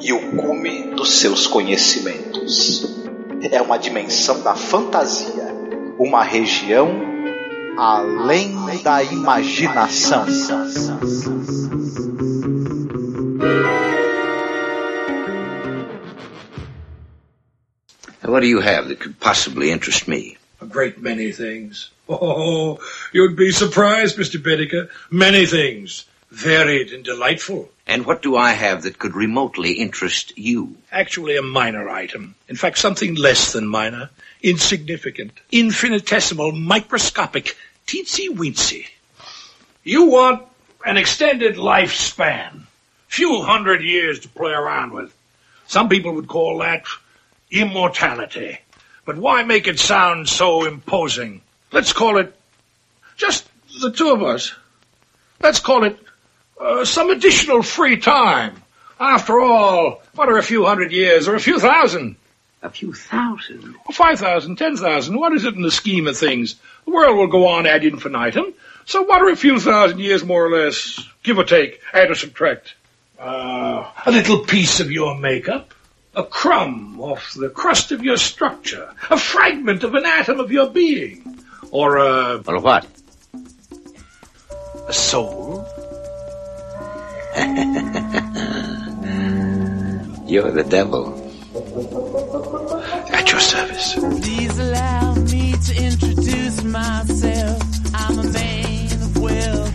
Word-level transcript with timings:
e 0.00 0.12
o 0.12 0.36
cume 0.36 0.94
dos 0.94 1.20
seus 1.20 1.46
conhecimentos. 1.46 2.96
É 3.50 3.60
uma 3.60 3.78
dimensão 3.78 4.42
da 4.42 4.54
fantasia, 4.54 5.54
uma 5.98 6.22
região 6.22 6.88
além 7.76 8.54
da 8.82 9.02
imaginação. 9.02 10.26
What 18.24 18.40
do 18.40 18.48
you 18.48 18.60
have 18.60 18.88
that 18.88 18.98
could 18.98 19.18
possibly 19.20 19.70
interest 19.70 20.08
me? 20.08 20.36
A 20.60 20.66
great 20.66 21.00
many 21.00 21.32
things. 21.32 21.90
Oh, 22.08 22.78
you'd 23.12 23.36
be 23.36 23.52
surprised, 23.52 24.16
Mr. 24.18 24.38
Bedecker. 24.42 24.88
Many 25.10 25.46
things. 25.46 26.06
Varied 26.36 26.92
and 26.92 27.02
delightful. 27.02 27.70
And 27.86 28.04
what 28.04 28.20
do 28.20 28.36
I 28.36 28.52
have 28.52 28.82
that 28.82 28.98
could 28.98 29.16
remotely 29.16 29.72
interest 29.72 30.36
you? 30.36 30.76
Actually, 30.92 31.38
a 31.38 31.42
minor 31.42 31.88
item. 31.88 32.34
In 32.46 32.56
fact, 32.56 32.76
something 32.76 33.14
less 33.14 33.54
than 33.54 33.66
minor. 33.66 34.10
Insignificant. 34.42 35.32
Infinitesimal. 35.50 36.52
Microscopic. 36.52 37.56
Teensy 37.86 38.28
weensy. 38.28 38.86
You 39.82 40.10
want 40.10 40.42
an 40.84 40.98
extended 40.98 41.56
lifespan. 41.56 42.64
Few 43.08 43.40
hundred 43.40 43.82
years 43.82 44.20
to 44.20 44.28
play 44.28 44.52
around 44.52 44.92
with. 44.92 45.16
Some 45.68 45.88
people 45.88 46.12
would 46.12 46.28
call 46.28 46.58
that 46.58 46.84
immortality. 47.50 48.58
But 49.06 49.16
why 49.16 49.42
make 49.42 49.68
it 49.68 49.78
sound 49.78 50.28
so 50.28 50.66
imposing? 50.66 51.40
Let's 51.72 51.94
call 51.94 52.18
it 52.18 52.38
just 53.16 53.48
the 53.80 53.90
two 53.90 54.10
of 54.10 54.22
us. 54.22 54.54
Let's 55.40 55.60
call 55.60 55.84
it 55.84 55.98
uh, 56.60 56.84
some 56.84 57.10
additional 57.10 57.62
free 57.62 57.98
time. 57.98 58.62
After 58.98 59.40
all, 59.40 60.02
what 60.14 60.28
are 60.28 60.38
a 60.38 60.42
few 60.42 60.64
hundred 60.64 60.92
years 60.92 61.28
or 61.28 61.34
a 61.34 61.40
few 61.40 61.58
thousand? 61.58 62.16
A 62.62 62.70
few 62.70 62.92
thousand? 62.92 63.76
Five 63.92 64.18
thousand, 64.18 64.56
ten 64.56 64.76
thousand. 64.76 65.18
What 65.18 65.34
is 65.34 65.44
it 65.44 65.54
in 65.54 65.62
the 65.62 65.70
scheme 65.70 66.06
of 66.06 66.16
things? 66.16 66.56
The 66.84 66.90
world 66.92 67.16
will 67.16 67.26
go 67.26 67.46
on 67.48 67.66
ad 67.66 67.84
infinitum. 67.84 68.54
So 68.86 69.02
what 69.02 69.20
are 69.20 69.28
a 69.28 69.36
few 69.36 69.60
thousand 69.60 69.98
years 69.98 70.24
more 70.24 70.46
or 70.46 70.50
less, 70.50 71.04
give 71.22 71.38
or 71.38 71.44
take, 71.44 71.80
add 71.92 72.10
or 72.10 72.14
subtract? 72.14 72.74
Uh, 73.18 73.90
a 74.06 74.10
little 74.10 74.44
piece 74.44 74.80
of 74.80 74.90
your 74.90 75.18
makeup, 75.18 75.74
a 76.14 76.22
crumb 76.22 77.00
off 77.00 77.34
the 77.34 77.50
crust 77.50 77.92
of 77.92 78.04
your 78.04 78.16
structure, 78.16 78.94
a 79.10 79.18
fragment 79.18 79.84
of 79.84 79.94
an 79.94 80.06
atom 80.06 80.38
of 80.38 80.52
your 80.52 80.70
being, 80.70 81.42
or 81.70 81.96
a... 81.96 82.42
Or 82.46 82.60
what? 82.60 82.86
A 84.86 84.92
soul? 84.92 85.65
You're 90.26 90.50
the 90.52 90.64
devil. 90.68 91.14
At 93.12 93.30
your 93.30 93.40
service. 93.40 93.94
Please 93.94 94.58
allow 94.58 95.14
me 95.14 95.52
to 95.52 95.84
introduce 95.84 96.64
myself. 96.64 97.62
I'm 97.94 98.18
a 98.18 98.24
man 98.24 99.02
of 99.02 99.18
and. 99.18 99.70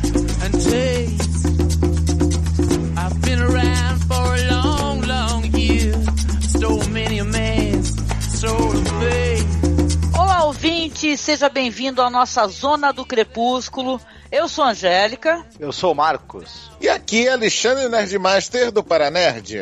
Seja 11.21 11.49
bem-vindo 11.49 12.01
à 12.01 12.09
nossa 12.09 12.47
Zona 12.47 12.91
do 12.91 13.05
Crepúsculo. 13.05 14.01
Eu 14.31 14.49
sou 14.49 14.63
a 14.63 14.71
Angélica. 14.71 15.45
Eu 15.59 15.71
sou 15.71 15.91
o 15.91 15.95
Marcos. 15.95 16.71
E 16.81 16.89
aqui 16.89 17.27
é 17.27 17.33
Alexandre 17.33 17.87
Nerdmaster 17.87 18.71
do 18.71 18.83
Paranerd. 18.83 19.55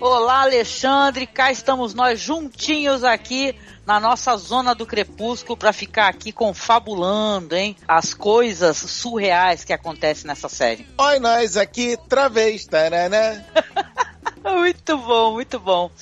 Olá, 0.00 0.40
Alexandre. 0.42 1.24
Cá 1.24 1.52
estamos 1.52 1.94
nós 1.94 2.18
juntinhos 2.18 3.04
aqui 3.04 3.54
na 3.86 4.00
nossa 4.00 4.36
Zona 4.36 4.74
do 4.74 4.84
Crepúsculo 4.84 5.56
para 5.56 5.72
ficar 5.72 6.08
aqui 6.08 6.32
confabulando, 6.32 7.54
hein? 7.54 7.76
As 7.86 8.12
coisas 8.12 8.76
surreais 8.76 9.62
que 9.62 9.72
acontecem 9.72 10.26
nessa 10.26 10.48
série. 10.48 10.84
Oi, 10.98 11.20
nós 11.20 11.56
aqui, 11.56 11.96
travês, 12.08 12.66
taranã. 12.66 13.40
muito 14.42 14.98
bom, 14.98 15.34
muito 15.34 15.60
bom. 15.60 15.92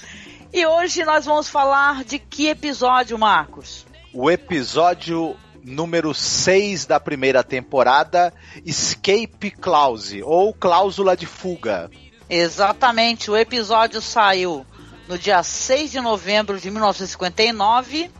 E 0.50 0.64
hoje 0.64 1.04
nós 1.04 1.26
vamos 1.26 1.50
falar 1.50 2.02
de 2.02 2.18
que 2.18 2.48
episódio, 2.48 3.18
Marcos? 3.18 3.91
O 4.14 4.30
episódio 4.30 5.36
número 5.64 6.12
6 6.12 6.86
da 6.86 7.00
primeira 7.00 7.42
temporada, 7.42 8.32
Escape 8.64 9.50
Clause, 9.50 10.22
ou 10.22 10.52
Cláusula 10.52 11.16
de 11.16 11.24
Fuga. 11.24 11.90
Exatamente, 12.28 13.30
o 13.30 13.36
episódio 13.36 14.02
saiu 14.02 14.66
no 15.08 15.18
dia 15.18 15.42
6 15.42 15.92
de 15.92 16.00
novembro 16.00 16.58
de 16.58 16.70
1959, 16.70 18.10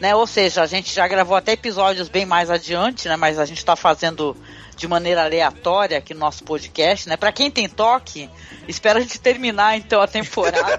né? 0.00 0.14
Ou 0.14 0.26
seja, 0.26 0.62
a 0.62 0.66
gente 0.66 0.92
já 0.94 1.06
gravou 1.06 1.36
até 1.36 1.52
episódios 1.52 2.08
bem 2.08 2.26
mais 2.26 2.50
adiante, 2.50 3.08
né? 3.08 3.16
Mas 3.16 3.38
a 3.38 3.44
gente 3.44 3.58
está 3.58 3.76
fazendo 3.76 4.36
de 4.76 4.88
maneira 4.88 5.24
aleatória 5.24 5.98
aqui 5.98 6.14
no 6.14 6.20
nosso 6.20 6.42
podcast, 6.44 7.08
né? 7.08 7.16
Para 7.16 7.32
quem 7.32 7.50
tem 7.50 7.68
toque, 7.68 8.28
espera 8.66 8.98
a 8.98 9.02
gente 9.02 9.20
terminar 9.20 9.76
então 9.76 10.00
a 10.00 10.06
temporada. 10.06 10.78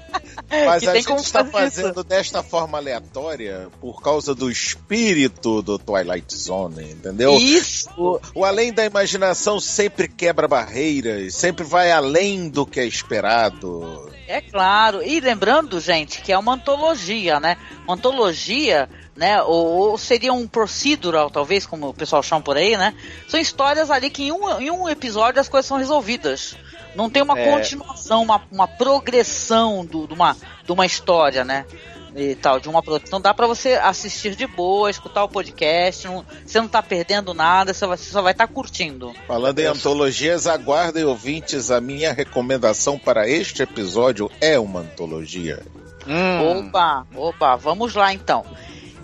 Mas 0.66 0.82
Que 0.82 0.88
a 0.88 0.94
gente 0.94 1.18
está 1.18 1.44
fazendo 1.44 2.04
desta 2.04 2.42
forma 2.42 2.78
aleatória 2.78 3.68
por 3.80 4.02
causa 4.02 4.34
do 4.34 4.50
espírito 4.50 5.62
do 5.62 5.78
Twilight 5.78 6.36
Zone, 6.36 6.92
entendeu? 6.92 7.34
Isso. 7.34 7.88
O, 7.96 8.20
o 8.34 8.44
além 8.44 8.72
da 8.72 8.84
imaginação 8.84 9.58
sempre 9.60 10.08
quebra 10.08 10.46
barreiras, 10.46 11.34
sempre 11.34 11.64
vai 11.64 11.90
além 11.90 12.48
do 12.48 12.66
que 12.66 12.80
é 12.80 12.86
esperado. 12.86 14.10
É 14.26 14.40
claro. 14.40 15.02
E 15.02 15.20
lembrando, 15.20 15.80
gente, 15.80 16.22
que 16.22 16.32
é 16.32 16.38
uma 16.38 16.54
antologia, 16.54 17.38
né? 17.38 17.56
Uma 17.84 17.94
antologia, 17.94 18.88
né? 19.14 19.42
Ou, 19.42 19.90
ou 19.90 19.98
seria 19.98 20.32
um 20.32 20.46
procedural, 20.46 21.30
talvez, 21.30 21.66
como 21.66 21.88
o 21.88 21.94
pessoal 21.94 22.22
chama 22.22 22.40
por 22.40 22.56
aí, 22.56 22.76
né? 22.76 22.94
São 23.28 23.38
histórias 23.38 23.90
ali 23.90 24.10
que 24.10 24.24
em 24.24 24.32
um, 24.32 24.60
em 24.60 24.70
um 24.70 24.88
episódio 24.88 25.40
as 25.40 25.48
coisas 25.48 25.66
são 25.66 25.76
resolvidas. 25.76 26.56
Não 26.94 27.10
tem 27.10 27.22
uma 27.22 27.38
É. 27.38 27.50
continuação, 27.50 28.22
uma, 28.22 28.42
uma 28.50 28.68
progressão 28.68 29.84
do- 29.84 30.06
de, 30.06 30.14
uma, 30.14 30.36
de 30.64 30.72
uma 30.72 30.86
história, 30.86 31.44
né? 31.44 31.64
E 32.16 32.36
tal, 32.36 32.60
de 32.60 32.68
uma 32.68 32.80
pro- 32.80 32.96
Então 32.96 33.20
dá 33.20 33.34
pra 33.34 33.46
você 33.46 33.72
assistir 33.72 34.36
de 34.36 34.46
boa, 34.46 34.88
escutar 34.88 35.24
o 35.24 35.28
podcast, 35.28 36.06
não- 36.06 36.24
você 36.46 36.60
não 36.60 36.68
tá 36.68 36.80
perdendo 36.80 37.34
nada, 37.34 37.74
você, 37.74 37.84
vai- 37.86 37.96
você 37.96 38.10
só 38.10 38.22
vai 38.22 38.30
estar 38.32 38.46
curtindo. 38.46 39.12
Falando 39.26 39.58
em 39.58 39.64
antologias, 39.66 40.46
aguardem 40.46 41.04
ouvintes, 41.04 41.72
a 41.72 41.80
minha 41.80 42.12
recomendação 42.12 42.98
para 42.98 43.28
este 43.28 43.62
episódio 43.62 44.30
é 44.40 44.56
uma 44.58 44.80
antologia. 44.80 45.60
Hum, 46.06 46.68
Opa, 46.68 47.06
opa, 47.16 47.56
vamos 47.56 47.94
lá 47.94 48.12
então. 48.12 48.44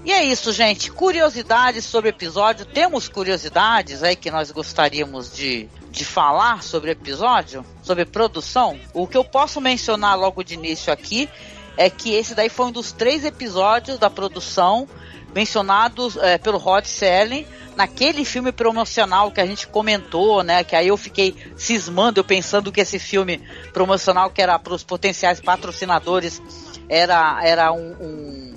E 0.04 0.12
é 0.12 0.22
isso, 0.24 0.52
gente. 0.52 0.90
Curiosidades 0.92 1.84
sobre 1.84 2.08
o 2.08 2.12
episódio. 2.12 2.64
Temos 2.64 3.08
curiosidades 3.08 4.02
aí 4.02 4.14
que 4.14 4.30
nós 4.30 4.50
gostaríamos 4.52 5.34
de, 5.34 5.68
de 5.90 6.04
falar 6.04 6.62
sobre 6.62 6.90
o 6.90 6.92
episódio, 6.92 7.64
sobre 7.82 8.04
produção. 8.04 8.78
O 8.94 9.06
que 9.06 9.16
eu 9.16 9.25
posso 9.25 9.60
mencionar 9.60 10.16
logo 10.19 10.42
de 10.44 10.54
início 10.54 10.92
aqui 10.92 11.28
é 11.76 11.88
que 11.90 12.14
esse 12.14 12.34
daí 12.34 12.48
foi 12.48 12.66
um 12.66 12.72
dos 12.72 12.92
três 12.92 13.25
episódios 13.25 13.98
da 13.98 14.08
produção 14.10 14.88
mencionados 15.34 16.16
eh, 16.16 16.38
pelo 16.38 16.58
Rod 16.58 16.84
Serling 16.84 17.46
naquele 17.76 18.25
filme 18.25 18.50
promocional 18.52 19.31
que 19.31 19.40
a 19.40 19.46
gente 19.46 19.66
comentou, 19.66 20.42
né? 20.42 20.64
Que 20.64 20.75
aí 20.75 20.88
eu 20.88 20.96
fiquei 20.96 21.34
cismando, 21.56 22.19
eu 22.20 22.25
pensando 22.25 22.70
que 22.72 22.81
esse 22.81 22.98
filme 22.98 23.40
promocional 23.72 24.28
que 24.31 24.43
era 24.43 24.58
para 24.58 24.75
os 24.75 24.82
potenciais 24.82 25.40
patrocinadores 25.40 26.43
era 26.88 27.40
era 27.44 27.72
um, 27.72 27.93
um- 28.00 28.56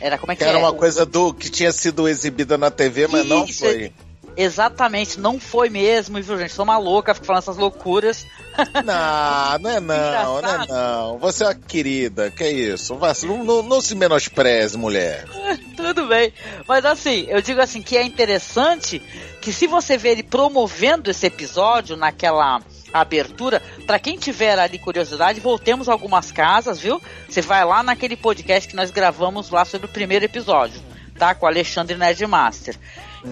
era 0.00 0.16
como 0.18 0.30
é 0.30 0.36
que, 0.36 0.42
Que 0.44 0.48
era 0.48 0.58
é? 0.58 0.60
uma 0.60 0.70
Um- 0.70 0.76
coisa 0.76 1.04
do 1.04 1.34
que 1.34 1.50
tinha 1.50 1.72
sido 1.72 2.06
exibida 2.08 2.56
na 2.56 2.70
TV, 2.70 3.06
mas 3.08 3.26
não 3.26 3.44
Isso, 3.44 3.60
foi. 3.60 3.92
Exatamente, 4.36 5.18
não 5.18 5.40
foi 5.40 5.70
mesmo, 5.70 6.20
viu, 6.20 6.38
gente? 6.38 6.52
Sou 6.52 6.64
uma 6.64 6.76
louca, 6.76 7.14
fico 7.14 7.26
falando 7.26 7.42
essas 7.42 7.56
loucuras. 7.56 8.26
Não, 8.84 9.58
não 9.60 9.70
é 9.70 9.80
não, 9.80 10.42
não 10.42 10.62
é 10.62 10.66
não. 10.66 11.18
Você 11.18 11.44
é 11.44 11.46
uma 11.46 11.54
querida, 11.54 12.30
que 12.30 12.44
é 12.44 12.50
isso? 12.52 12.98
Não, 13.26 13.44
não, 13.44 13.62
não 13.62 13.80
se 13.80 13.94
menospreze, 13.94 14.76
mulher. 14.76 15.24
Tudo 15.76 16.06
bem. 16.06 16.32
Mas 16.68 16.84
assim, 16.84 17.26
eu 17.28 17.40
digo 17.40 17.60
assim 17.60 17.80
que 17.80 17.96
é 17.96 18.02
interessante 18.02 19.00
que 19.40 19.52
se 19.52 19.66
você 19.66 19.96
ver 19.96 20.10
ele 20.10 20.22
promovendo 20.22 21.10
esse 21.10 21.26
episódio 21.26 21.96
naquela 21.96 22.60
a 22.92 23.00
abertura. 23.00 23.62
Para 23.86 23.98
quem 23.98 24.16
tiver 24.16 24.58
ali 24.58 24.78
curiosidade, 24.78 25.40
voltemos 25.40 25.88
algumas 25.88 26.30
casas, 26.30 26.80
viu? 26.80 27.00
Você 27.28 27.40
vai 27.40 27.64
lá 27.64 27.82
naquele 27.82 28.16
podcast 28.16 28.68
que 28.68 28.76
nós 28.76 28.90
gravamos 28.90 29.50
lá 29.50 29.64
sobre 29.64 29.86
o 29.86 29.90
primeiro 29.90 30.24
episódio, 30.24 30.80
tá? 31.18 31.34
Com 31.34 31.46
o 31.46 31.48
Alexandre 31.48 31.96
Nerdmaster. 31.96 32.76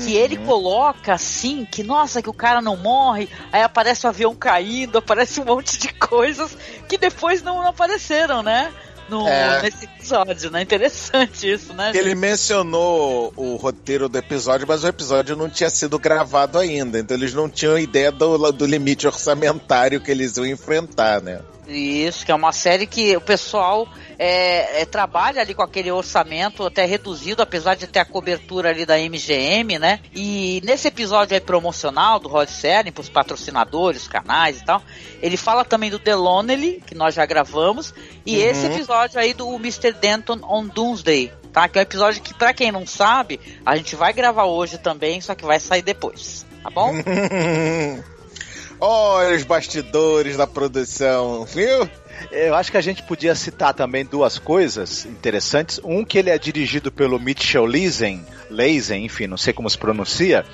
Que 0.01 0.17
ele 0.17 0.37
coloca 0.39 1.15
assim, 1.15 1.65
que 1.65 1.83
nossa, 1.83 2.23
que 2.23 2.29
o 2.29 2.35
cara 2.35 2.61
não 2.61 2.77
morre, 2.77 3.29
aí 3.53 3.63
aparece 3.63 4.07
o 4.07 4.09
avião 4.09 4.35
caindo, 4.35 4.99
aparece 4.99 5.41
um 5.41 5.45
monte 5.45 5.79
de 5.79 5.93
coisas 5.95 6.57
que 6.89 6.99
depois 6.99 7.43
não 7.43 7.61
apareceram, 7.67 8.43
né? 8.43 8.73
No, 9.09 9.29
É. 9.29 9.63
Nesse 9.63 9.85
episódio, 9.85 10.51
né? 10.51 10.63
Interessante 10.63 11.53
isso, 11.53 11.73
né? 11.75 11.93
Ele 11.95 12.15
mencionou 12.15 13.33
o 13.37 13.57
roteiro 13.57 14.09
do 14.09 14.17
episódio, 14.17 14.67
mas 14.67 14.83
o 14.83 14.89
episódio 14.89 15.37
não 15.37 15.49
tinha 15.49 15.69
sido 15.69 15.99
gravado 15.99 16.59
ainda, 16.59 16.99
então 16.99 17.17
eles 17.17 17.35
não 17.35 17.49
tinham 17.49 17.79
ideia 17.79 18.11
do, 18.11 18.51
do 18.51 18.67
limite 18.67 19.07
orçamentário 19.07 20.01
que 20.01 20.11
eles 20.11 20.37
iam 20.37 20.47
enfrentar, 20.47 21.21
né? 21.21 21.41
Isso, 21.67 22.27
que 22.27 22.33
é 22.33 22.35
uma 22.35 22.53
série 22.53 22.87
que 22.87 23.17
o 23.17 23.21
pessoal 23.21 23.89
é, 24.19 24.83
é, 24.83 24.85
trabalha 24.85 25.41
ali 25.41 25.55
com 25.55 25.63
aquele 25.63 25.91
orçamento 25.91 26.65
até 26.65 26.85
reduzido, 26.85 27.43
apesar 27.43 27.75
de 27.75 27.87
ter 27.87 28.01
a 28.01 28.05
cobertura 28.05 28.71
ali 28.71 28.85
da 28.85 28.99
MGM, 28.99 29.79
né? 29.79 30.01
E 30.15 30.61
nesse 30.65 30.89
episódio 30.89 31.35
aí 31.35 31.41
promocional 31.41 32.21
do 32.21 32.29
Rod 32.29 32.49
Serling, 32.49 32.93
pros 32.93 33.09
patrocinadores, 33.09 34.07
canais 34.07 34.61
e 34.61 34.65
tal, 34.65 34.83
ele 35.23 35.37
fala 35.37 35.65
também 35.65 35.91
do 35.91 35.99
The 35.99 36.15
Lonely, 36.15 36.83
que 36.87 36.95
nós 36.95 37.15
já 37.15 37.25
gravamos, 37.25 37.95
e 38.27 38.37
esse 38.37 38.67
episódio 38.67 39.19
aí 39.19 39.33
do 39.33 39.55
Mr. 39.55 39.93
Denton 39.93 40.41
on 40.43 40.67
Doomsday, 40.67 41.33
tá? 41.53 41.69
Que 41.69 41.79
é 41.79 41.81
um 41.81 41.83
episódio 41.83 42.23
que, 42.23 42.35
pra 42.35 42.53
quem 42.53 42.71
não 42.71 42.87
sabe, 42.87 43.41
a 43.65 43.77
gente 43.77 43.97
vai 43.97 44.13
gravar 44.13 44.45
hoje 44.45 44.77
também, 44.79 45.21
só 45.21 45.35
que 45.35 45.45
vai 45.45 45.59
sair 45.59 45.83
depois, 45.83 46.45
tá 46.63 46.71
bom? 46.71 46.93
Olha 48.87 49.35
os 49.35 49.45
bastidores 49.45 50.37
da 50.37 50.47
produção, 50.47 51.47
viu? 51.47 51.89
Eu 52.31 52.55
acho 52.55 52.71
que 52.71 52.77
a 52.77 52.83
gente 52.83 53.03
podia 53.03 53.35
citar 53.35 53.73
também 53.73 54.05
duas 54.05 54.39
coisas 54.39 55.07
interessantes. 55.07 55.81
Um 55.83 56.05
que 56.05 56.19
ele 56.19 56.29
é 56.29 56.37
dirigido 56.37 56.93
pelo 56.93 57.19
Mitchell 57.19 57.65
Leisen, 57.65 58.23
Leisen, 58.51 59.07
enfim, 59.07 59.27
não 59.27 59.39
sei 59.39 59.55
como 59.55 59.71
se 59.71 59.79
pronuncia, 59.79 60.45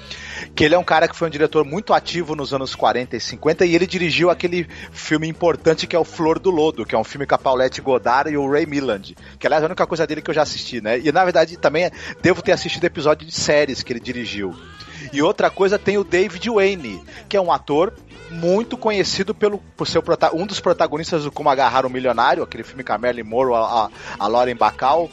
que 0.55 0.63
ele 0.63 0.77
é 0.77 0.79
um 0.79 0.85
cara 0.85 1.09
que 1.09 1.17
foi 1.17 1.27
um 1.27 1.31
diretor 1.31 1.65
muito 1.65 1.93
ativo 1.93 2.37
nos 2.37 2.55
anos 2.55 2.73
40 2.77 3.17
e 3.17 3.21
50 3.21 3.67
e 3.67 3.75
ele 3.75 3.85
dirigiu 3.85 4.31
aquele 4.31 4.65
filme 4.93 5.27
importante 5.27 5.89
que 5.89 5.97
é 5.97 5.99
o 5.99 6.05
Flor 6.05 6.39
do 6.39 6.53
Lodo, 6.53 6.87
que 6.87 6.95
é 6.95 6.99
um 6.99 7.03
filme 7.03 7.27
com 7.27 7.35
a 7.35 7.39
Paulette 7.39 7.81
Goddard 7.81 8.31
e 8.31 8.37
o 8.37 8.49
Ray 8.49 8.65
Milland, 8.65 9.17
que 9.41 9.47
aliás 9.49 9.65
é 9.65 9.67
a 9.67 9.71
única 9.71 9.89
coisa 9.89 10.07
dele 10.07 10.23
que 10.23 10.31
eu 10.31 10.35
já 10.35 10.43
assisti, 10.43 10.81
né? 10.81 11.01
E 11.01 11.11
na 11.11 11.25
verdade 11.25 11.57
também 11.57 11.91
devo 12.23 12.43
ter 12.43 12.53
assistido 12.53 12.85
episódio 12.85 13.27
de 13.27 13.35
séries 13.35 13.83
que 13.83 13.93
ele 13.93 13.99
dirigiu. 13.99 14.55
E 15.13 15.21
outra 15.21 15.51
coisa 15.51 15.81
tem 15.81 15.99
o 15.99 16.05
David 16.05 16.49
Wayne, 16.49 17.03
que 17.29 17.37
é 17.37 17.41
um 17.41 17.51
ator 17.51 17.93
muito 18.31 18.77
conhecido 18.77 19.35
pelo, 19.35 19.59
por 19.77 19.87
ser 19.87 20.03
um 20.33 20.47
dos 20.47 20.61
protagonistas 20.61 21.25
do 21.25 21.33
Como 21.33 21.49
Agarrar 21.49 21.85
um 21.85 21.91
Milionário, 21.91 22.43
aquele 22.43 22.63
filme 22.63 22.85
com 22.85 22.93
a 22.93 22.99
Marilyn 22.99 23.25
Monroe, 23.25 23.55
a, 23.55 23.91
a, 24.19 24.27
Lauren 24.29 24.57
Bacall, 24.57 25.11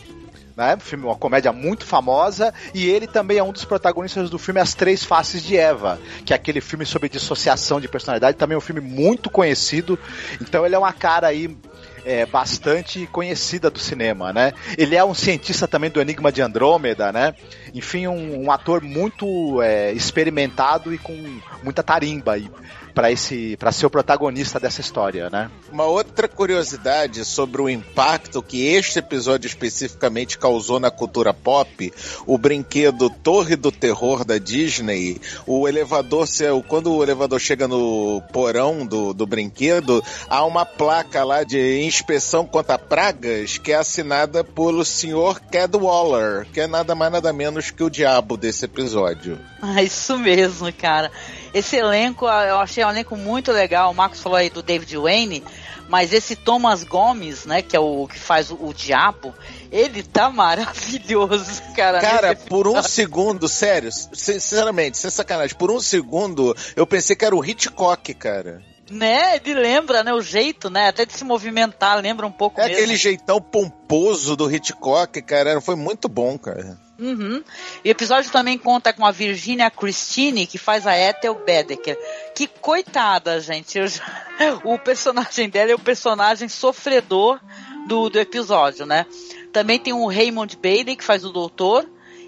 né? 0.56 0.78
Filme, 0.80 1.06
uma 1.06 1.16
comédia 1.16 1.52
muito 1.52 1.86
famosa, 1.86 2.54
e 2.74 2.88
ele 2.88 3.08
também 3.08 3.38
é 3.38 3.44
um 3.44 3.52
dos 3.52 3.66
protagonistas 3.66 4.30
do 4.30 4.40
filme 4.40 4.60
As 4.60 4.74
Três 4.74 5.04
Faces 5.04 5.44
de 5.44 5.56
Eva, 5.56 6.00
que 6.26 6.34
é 6.34 6.36
aquele 6.36 6.62
filme 6.62 6.86
sobre 6.86 7.10
dissociação 7.10 7.80
de 7.80 7.88
personalidade, 7.88 8.38
também 8.38 8.56
é 8.56 8.58
um 8.58 8.62
filme 8.62 8.82
muito 8.82 9.30
conhecido. 9.30 10.00
Então 10.42 10.66
ele 10.66 10.76
é 10.76 10.80
uma 10.80 10.94
cara 10.94 11.28
aí 11.28 11.56
é, 12.04 12.26
bastante 12.26 13.06
conhecida 13.08 13.70
do 13.70 13.78
cinema, 13.78 14.32
né? 14.32 14.54
Ele 14.78 14.96
é 14.96 15.04
um 15.04 15.14
cientista 15.14 15.68
também 15.68 15.90
do 15.90 16.00
Enigma 16.00 16.32
de 16.32 16.42
Andrômeda, 16.42 17.12
né? 17.12 17.36
Enfim, 17.74 18.08
um, 18.08 18.46
um 18.46 18.52
ator 18.52 18.82
muito 18.82 19.62
é, 19.62 19.92
experimentado 19.92 20.94
e 20.94 20.98
com 20.98 21.40
muita 21.64 21.84
tarimba 21.84 22.34
aí 22.34 22.50
para 22.98 23.12
esse 23.12 23.56
para 23.58 23.72
ser 23.72 23.86
o 23.86 23.92
protagonista 23.92 24.60
dessa 24.60 24.82
história, 24.82 25.30
né? 25.30 25.52
Uma 25.72 25.86
outra 25.86 26.28
curiosidade 26.28 27.24
sobre 27.26 27.62
o 27.62 27.70
impacto 27.70 28.42
que 28.42 28.66
este 28.66 28.98
episódio 28.98 29.46
especificamente 29.46 30.36
causou 30.36 30.80
na 30.80 30.90
cultura 30.90 31.32
pop, 31.32 31.94
o 32.26 32.40
brinquedo 32.40 33.08
Torre 33.12 33.56
do 33.56 33.72
Terror 33.72 34.26
da 34.26 34.40
Disney, 34.40 35.22
o 35.46 35.68
elevador, 35.68 36.28
quando 36.68 36.92
o 36.92 37.04
elevador 37.04 37.40
chega 37.40 37.68
no 37.68 38.20
porão 38.34 38.84
do, 38.84 39.14
do 39.14 39.28
brinquedo, 39.28 40.04
há 40.28 40.44
uma 40.44 40.66
placa 40.66 41.24
lá 41.24 41.44
de 41.44 41.84
inspeção 41.84 42.48
contra 42.48 42.80
pragas 42.80 43.60
que 43.60 43.74
é 43.74 43.76
assinada 43.76 44.44
pelo 44.44 44.84
senhor 44.84 45.40
Cadwaller, 45.52 46.48
que 46.52 46.62
é 46.62 46.66
nada 46.66 46.96
mais 46.96 47.12
nada 47.12 47.32
menos 47.32 47.70
que 47.70 47.84
o 47.84 47.92
diabo 47.92 48.36
desse 48.36 48.66
episódio. 48.66 49.38
Ah, 49.62 49.84
isso 49.84 50.18
mesmo, 50.18 50.74
cara. 50.74 51.12
Esse 51.58 51.76
elenco, 51.76 52.28
ah, 52.28 52.46
eu 52.46 52.60
achei 52.60 52.86
um 52.86 52.90
elenco 52.90 53.18
muito 53.18 53.52
legal. 53.52 53.90
O 53.90 53.96
Marcos 53.96 54.22
falou 54.22 54.38
aí 54.38 54.48
do 54.48 54.62
David 54.62 54.96
Wayne, 54.96 55.44
mas 55.90 56.14
esse 56.14 56.36
Thomas 56.36 56.84
Gomes, 56.84 57.46
né, 57.46 57.64
que 57.64 57.76
é 57.76 57.80
o 57.80 58.08
que 58.08 58.20
faz 58.20 58.52
o, 58.52 58.56
o 58.56 58.74
diabo, 58.76 59.34
ele 59.72 60.04
tá 60.04 60.30
maravilhoso, 60.32 61.64
cara. 61.76 62.00
Cara, 62.00 62.36
por 62.36 62.68
um 62.68 62.84
segundo, 62.84 63.48
sério, 63.48 63.90
sinceramente, 63.92 65.00
sem 65.00 65.10
sacanagem, 65.10 65.56
por 65.58 65.72
um 65.72 65.80
segundo 65.80 66.56
eu 66.76 66.86
pensei 66.86 67.16
que 67.16 67.26
era 67.26 67.36
o 67.36 67.44
Hitchcock, 67.44 68.14
cara. 68.14 68.62
Né, 68.90 69.36
ele 69.36 69.54
lembra, 69.54 70.04
né, 70.04 70.14
o 70.14 70.22
jeito, 70.22 70.70
né, 70.70 70.88
até 70.88 71.06
de 71.06 71.14
se 71.14 71.24
movimentar, 71.24 72.00
lembra 72.02 72.26
um 72.26 72.32
pouco 72.32 72.62
É 72.62 72.66
mesmo. 72.68 72.78
aquele 72.78 72.96
jeitão 72.96 73.42
pomposo 73.42 74.36
do 74.36 74.50
Hitchcock, 74.50 75.22
cara, 75.22 75.60
foi 75.60 75.76
muito 75.76 76.08
bom, 76.08 76.38
cara. 76.38 76.78
Uhum. 77.00 77.44
E 77.84 77.90
o 77.90 77.92
episódio 77.92 78.32
também 78.32 78.58
conta 78.58 78.92
com 78.92 79.06
a 79.06 79.12
Virginia 79.12 79.70
Christine, 79.70 80.48
que 80.48 80.58
faz 80.58 80.88
a 80.88 80.98
Ethel 80.98 81.36
Bedecker. 81.46 81.98
Que 82.34 82.48
coitada, 82.48 83.40
gente. 83.40 83.78
Eu 83.78 83.86
O 84.64 84.78
personagem 84.80 85.50
dela 85.50 85.72
é 85.72 85.76
o 85.76 85.80
personagem 85.80 86.48
sofredor 86.48 87.40
do, 87.88 88.10
do 88.10 88.20
episódio, 88.20 88.86
né? 88.86 89.06
Também 89.52 89.80
tem 89.80 89.94
o 89.94 90.08
Raymond 90.08 90.58
Bailey, 90.58 90.96
que 90.96 91.04
faz 91.04 91.24
o 91.24 91.32
doutor. 91.32 91.88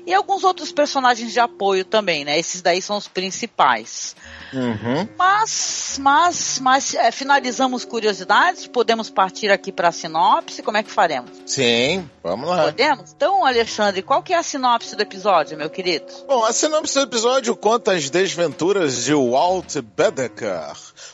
E 0.10 0.14
alguns 0.16 0.44
outros 0.44 0.72
personagens 0.72 1.32
de 1.32 1.40
apoio 1.40 1.86
também, 1.86 2.26
né? 2.26 2.40
Esses 2.40 2.64
daí 2.64 2.82
são 2.82 2.98
os 2.98 3.08
principais. 3.08 4.16
Uhum. 4.52 5.08
Mas, 5.16 6.00
mas, 6.02 6.60
mas 6.60 6.96
é, 6.96 7.12
finalizamos 7.12 7.86
curiosidades. 7.86 8.66
Podemos 8.66 9.08
partir 9.08 9.52
aqui 9.52 9.72
para 9.72 9.90
a 9.90 9.92
sinopse. 9.92 10.64
Como 10.64 10.78
é 10.78 10.82
que 10.82 10.90
faremos? 10.90 11.30
Sim, 11.46 12.10
vamos 12.24 12.50
lá. 12.50 12.64
Podemos? 12.64 13.12
Então, 13.16 13.46
Alexandre, 13.46 14.02
qual 14.02 14.24
que 14.24 14.34
é 14.34 14.38
a 14.38 14.42
sinopse 14.42 14.96
do 14.96 15.04
episódio, 15.04 15.56
meu 15.56 15.70
querido? 15.70 16.08
Bom, 16.28 16.44
a 16.44 16.52
sinopse 16.52 16.96
do 16.96 17.02
episódio 17.02 17.56
conta 17.56 17.92
as 17.92 18.10
desventuras 18.10 19.04
de 19.04 19.14
Walt 19.14 19.76
Bedecker, 19.96 20.74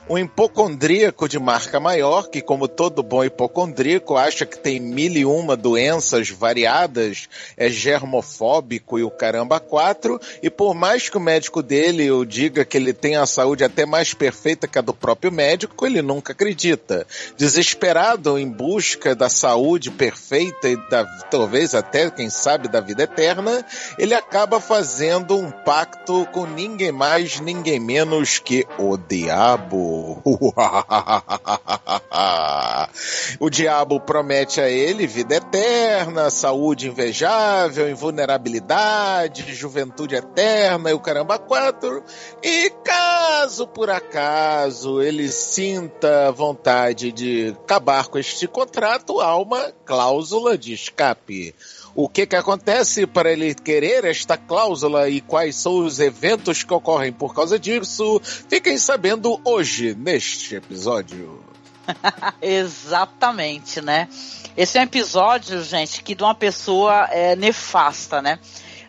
um 0.09 0.17
hipocondríaco 0.17 1.27
de 1.27 1.39
marca 1.39 1.79
maior 1.79 2.29
que, 2.29 2.41
como 2.41 2.67
todo 2.67 3.03
bom 3.03 3.23
hipocondríaco, 3.23 4.15
acha 4.15 4.45
que 4.45 4.57
tem 4.57 4.79
mil 4.79 5.13
e 5.13 5.25
uma 5.25 5.55
doenças 5.55 6.29
variadas, 6.29 7.27
é 7.57 7.69
germofóbico 7.69 8.99
e 8.99 9.03
o 9.03 9.11
caramba 9.11 9.59
quatro, 9.59 10.19
e 10.41 10.49
por 10.49 10.73
mais 10.73 11.09
que 11.09 11.17
o 11.17 11.21
médico 11.21 11.61
dele 11.61 12.09
o 12.11 12.25
diga 12.25 12.63
que 12.63 12.77
ele 12.77 12.93
tem 12.93 13.15
a 13.15 13.25
saúde 13.25 13.63
até 13.63 13.85
mais 13.85 14.13
perfeita 14.13 14.67
que 14.67 14.77
a 14.77 14.81
do 14.81 14.93
próprio 14.93 15.31
médico, 15.31 15.85
ele 15.85 16.01
nunca 16.01 16.33
acredita. 16.33 17.05
Desesperado 17.37 18.37
em 18.37 18.49
busca 18.49 19.15
da 19.15 19.29
saúde 19.29 19.91
perfeita 19.91 20.69
e 20.69 20.77
da, 20.89 21.05
talvez 21.29 21.73
até, 21.73 22.09
quem 22.09 22.29
sabe, 22.29 22.67
da 22.67 22.79
vida 22.79 23.03
eterna, 23.03 23.65
ele 23.97 24.13
acaba 24.13 24.59
fazendo 24.59 25.37
um 25.37 25.51
pacto 25.51 26.25
com 26.31 26.45
ninguém 26.45 26.91
mais, 26.91 27.39
ninguém 27.39 27.79
menos 27.79 28.39
que 28.39 28.65
o 28.77 28.97
diabo. 28.97 29.74
o 33.39 33.49
diabo 33.49 33.99
promete 33.99 34.61
a 34.61 34.69
ele 34.69 35.07
vida 35.07 35.35
eterna, 35.35 36.29
saúde 36.29 36.87
invejável, 36.87 37.89
invulnerabilidade, 37.89 39.53
juventude 39.53 40.15
eterna 40.15 40.89
e 40.89 40.93
o 40.93 40.99
caramba 40.99 41.37
quatro. 41.37 42.03
E 42.41 42.69
caso 42.83 43.67
por 43.67 43.89
acaso 43.89 45.01
ele 45.01 45.29
sinta 45.29 46.31
vontade 46.31 47.11
de 47.11 47.55
acabar 47.63 48.07
com 48.07 48.17
este 48.17 48.47
contrato, 48.47 49.19
há 49.19 49.37
uma 49.37 49.71
cláusula 49.85 50.57
de 50.57 50.73
escape. 50.73 51.53
O 51.95 52.09
que 52.09 52.25
que 52.25 52.35
acontece 52.35 53.07
para 53.07 53.31
ele 53.31 53.55
querer 53.55 54.03
esta 54.03 54.35
cláusula 54.35 55.07
e 55.07 55.21
quais 55.21 55.55
são 55.55 55.77
os 55.77 55.97
eventos 55.97 56.61
que 56.61 56.73
ocorrem 56.73 57.13
por 57.13 57.33
causa 57.33 57.57
disso? 57.57 58.21
Fiquem 58.49 58.77
sabendo 58.77 59.39
hoje 59.45 59.95
neste 59.95 60.55
episódio. 60.55 61.41
Exatamente, 62.41 63.79
né? 63.79 64.09
Esse 64.57 64.77
é 64.77 64.81
um 64.81 64.83
episódio, 64.83 65.63
gente, 65.63 66.03
que 66.03 66.13
de 66.13 66.21
uma 66.21 66.35
pessoa 66.35 67.07
é, 67.11 67.33
nefasta, 67.33 68.21
né? 68.21 68.39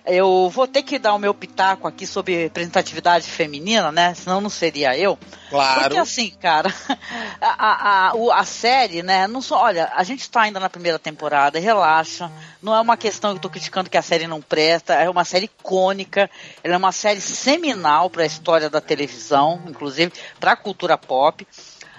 Eu 0.06 0.48
vou 0.48 0.68
ter 0.68 0.82
que 0.82 0.98
dar 0.98 1.14
o 1.14 1.18
meu 1.18 1.34
pitaco 1.34 1.88
aqui 1.88 2.06
sobre 2.06 2.44
representatividade 2.44 3.28
feminina, 3.28 3.90
né? 3.90 4.14
Senão 4.14 4.40
não 4.40 4.48
seria 4.48 4.96
eu. 4.96 5.18
Claro. 5.50 5.80
Porque 5.80 5.98
assim, 5.98 6.30
cara, 6.40 6.72
a, 7.40 7.48
a, 7.48 8.12
a, 8.12 8.40
a 8.40 8.44
série, 8.44 9.02
né? 9.02 9.26
Não 9.26 9.42
só, 9.42 9.62
olha, 9.62 9.90
a 9.94 10.04
gente 10.04 10.30
tá 10.30 10.42
ainda 10.42 10.60
na 10.60 10.70
primeira 10.70 10.98
temporada, 10.98 11.58
relaxa. 11.58 12.30
Não 12.62 12.75
é 12.75 12.80
uma 12.80 12.96
questão 12.96 13.32
que 13.32 13.38
eu 13.38 13.42
tô 13.42 13.50
criticando 13.50 13.90
que 13.90 13.96
a 13.96 14.02
série 14.02 14.26
não 14.26 14.40
presta, 14.40 14.94
é 14.94 15.10
uma 15.10 15.25
série 15.25 15.46
icônica, 15.46 16.30
ela 16.62 16.75
é 16.75 16.76
uma 16.78 16.92
série 16.92 17.20
seminal 17.20 18.08
para 18.08 18.22
a 18.22 18.26
história 18.26 18.70
da 18.70 18.80
televisão, 18.80 19.60
inclusive 19.66 20.12
para 20.38 20.52
a 20.52 20.56
cultura 20.56 20.96
pop. 20.96 21.46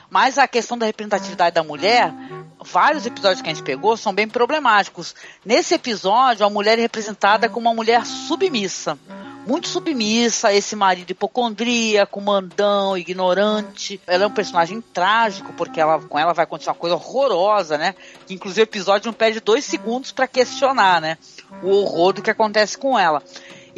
Mas 0.10 0.38
a 0.38 0.48
questão 0.48 0.78
da 0.78 0.86
representatividade 0.86 1.54
da 1.54 1.64
mulher, 1.64 2.14
vários 2.62 3.06
episódios 3.06 3.42
que 3.42 3.50
a 3.50 3.54
gente 3.54 3.64
pegou 3.64 3.98
são 3.98 4.14
bem 4.14 4.28
problemáticos. 4.28 5.16
Nesse 5.46 5.74
episódio, 5.74 6.46
a 6.46 6.50
mulher 6.50 6.78
é 6.78 6.82
representada 6.82 7.50
como 7.50 7.68
uma 7.68 7.76
mulher 7.76 8.06
submissa. 8.06 8.98
Muito 9.46 9.70
submissa 9.70 10.50
a 10.50 10.54
esse 10.54 10.76
marido 10.76 11.12
hipocondríaco, 11.12 12.20
mandão, 12.20 12.98
ignorante. 12.98 14.00
Ela 14.06 14.26
é 14.26 14.28
um 14.28 14.34
personagem 14.34 14.82
trágico, 14.82 15.54
porque 15.54 15.80
ela, 15.80 16.02
com 16.02 16.20
ela 16.20 16.34
vai 16.34 16.44
acontecer 16.44 16.70
uma 16.70 16.76
coisa 16.76 16.98
horrorosa, 16.98 17.78
né? 17.78 17.96
Que 18.26 18.34
inclusive 18.34 18.62
o 18.62 18.64
episódio 18.64 19.08
não 19.08 19.14
perde 19.14 19.40
dois 19.40 19.64
segundos 19.64 20.12
para 20.12 20.28
questionar, 20.28 21.00
né? 21.00 21.18
O 21.64 21.70
horror 21.70 22.12
do 22.12 22.22
que 22.22 22.30
acontece 22.30 22.78
com 22.78 23.00
ela. 23.00 23.24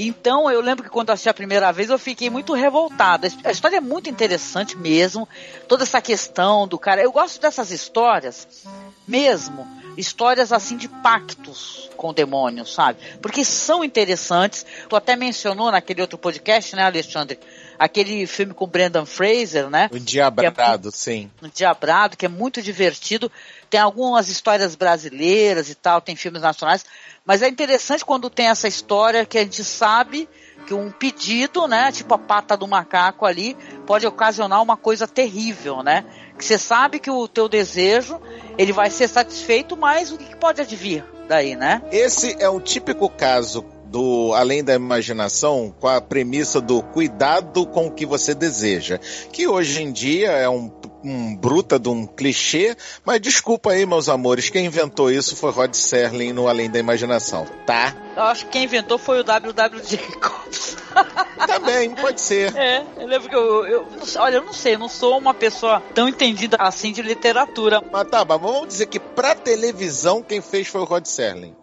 Então, 0.01 0.50
eu 0.50 0.62
lembro 0.62 0.86
que 0.86 0.89
quando 0.89 1.10
eu 1.10 1.13
assisti 1.13 1.27
a 1.27 1.34
primeira 1.34 1.74
vez, 1.74 1.89
eu 1.89 2.00
fiquei 2.00 2.29
muito 2.29 2.53
revoltada. 2.53 3.27
A 3.44 3.51
história 3.51 3.75
é 3.75 3.82
muito 3.82 4.10
interessante 4.10 4.77
mesmo. 4.77 5.27
Toda 5.68 5.84
essa 5.84 6.01
questão 6.01 6.65
do 6.65 6.79
cara. 6.79 7.01
Eu 7.01 7.12
gosto 7.12 7.41
dessas 7.41 7.70
histórias 7.70 8.65
mesmo. 9.06 9.68
Histórias 9.98 10.53
assim 10.53 10.77
de 10.77 10.88
pactos 10.88 11.89
com 11.98 12.12
o 12.12 12.13
demônio, 12.13 12.65
sabe? 12.65 12.98
Porque 13.22 13.44
são 13.44 13.84
interessantes. 13.84 14.65
Tu 14.88 14.96
até 14.96 15.18
mencionou 15.18 15.70
naquele 15.70 16.01
outro 16.01 16.18
podcast, 16.18 16.77
né, 16.77 16.84
Alexandre? 16.84 17.38
Aquele 17.79 18.27
filme 18.27 18.53
com 18.53 18.67
Brendan 18.67 19.05
Fraser, 19.05 19.69
né? 19.69 19.89
O 19.91 20.00
Diabrado, 20.00 20.91
sim. 20.91 21.31
no 21.41 21.48
Diabrado, 21.48 22.17
que 22.17 22.25
é 22.25 22.29
muito 22.29 22.62
divertido. 22.62 23.31
Tem 23.69 23.79
algumas 23.79 24.27
histórias 24.27 24.75
brasileiras 24.75 25.69
e 25.69 25.75
tal, 25.75 26.01
tem 26.01 26.15
filmes 26.15 26.41
nacionais. 26.41 26.86
Mas 27.25 27.41
é 27.41 27.48
interessante 27.48 28.03
quando 28.03 28.29
tem 28.29 28.48
essa 28.48 28.67
história 28.67 29.25
que 29.25 29.38
a 29.38 29.43
gente 29.43 29.63
sabe 29.63 30.27
que 30.67 30.74
um 30.74 30.91
pedido, 30.91 31.67
né, 31.67 31.91
tipo 31.91 32.13
a 32.13 32.17
pata 32.17 32.57
do 32.57 32.67
macaco 32.67 33.25
ali, 33.25 33.55
pode 33.88 34.05
ocasionar 34.05 34.62
uma 34.62 34.75
coisa 34.75 35.07
terrível, 35.07 35.81
né? 35.81 36.05
Que 36.38 36.43
você 36.43 36.57
sabe 36.57 37.00
que 37.00 37.09
o 37.09 37.27
teu 37.27 37.48
desejo, 37.48 38.19
ele 38.57 38.74
vai 38.74 38.89
ser 38.89 39.07
satisfeito, 39.07 39.77
mas 39.77 40.12
o 40.12 40.17
que 40.17 40.36
pode 40.36 40.62
advir 40.62 41.03
daí, 41.27 41.55
né? 41.55 41.81
Esse 41.91 42.36
é 42.39 42.50
um 42.50 42.59
típico 42.59 43.09
caso 43.09 43.65
do 43.89 44.34
Além 44.36 44.63
da 44.63 44.74
Imaginação 44.74 45.74
com 45.79 45.88
a 45.88 46.00
premissa 46.00 46.62
do 46.62 46.81
cuidado 46.81 47.65
com 47.65 47.88
o 47.88 47.91
que 47.91 48.05
você 48.05 48.34
deseja, 48.34 49.00
que 49.31 49.48
hoje 49.48 49.81
em 49.81 49.91
dia 49.91 50.29
é 50.31 50.48
um, 50.48 50.72
um 51.03 51.36
bruta 51.36 51.79
de 51.79 51.89
um 51.89 52.05
clichê, 52.05 52.75
mas 53.03 53.19
desculpa 53.19 53.72
aí, 53.72 53.86
meus 53.86 54.08
amores, 54.08 54.50
quem 54.50 54.65
inventou 54.65 55.12
isso 55.12 55.36
foi 55.36 55.51
Rod 55.51 55.74
Serling 55.74 56.34
no 56.34 56.48
Além 56.48 56.69
da 56.69 56.77
Imaginação, 56.77 57.48
tá? 57.65 57.96
Eu 58.15 58.24
acho 58.24 58.46
que 58.46 58.51
quem 58.51 58.63
inventou 58.65 58.98
foi 58.98 59.22
o 59.22 59.24
W.W. 59.24 59.84
Jacobs. 59.84 60.77
Também, 61.48 61.89
pode 61.96 62.22
ser. 62.22 62.55
É, 62.55 62.84
eu 62.98 63.08
lembro 63.08 63.29
que 63.29 63.36
eu, 63.36 63.65
eu 63.65 63.88
olha, 64.17 64.36
eu 64.36 64.46
não 64.46 64.53
sei, 64.53 64.75
eu 64.75 64.79
não 64.79 64.89
sou 64.89 65.17
uma 65.17 65.34
pessoa 65.34 65.81
tão 65.96 66.08
entendida 66.08 66.58
assim 66.60 66.91
de 66.91 67.01
literatura. 67.01 67.81
Mas 67.91 68.08
tá, 68.10 68.24
mas 68.25 68.41
vamos 68.41 68.67
dizer 68.67 68.86
que 68.88 69.00
pra 69.00 69.34
televisão 69.34 70.22
quem 70.22 70.41
fez 70.41 70.67
foi 70.67 70.81
o 70.81 70.86
Rod 70.86 71.05
Serling. 71.05 71.55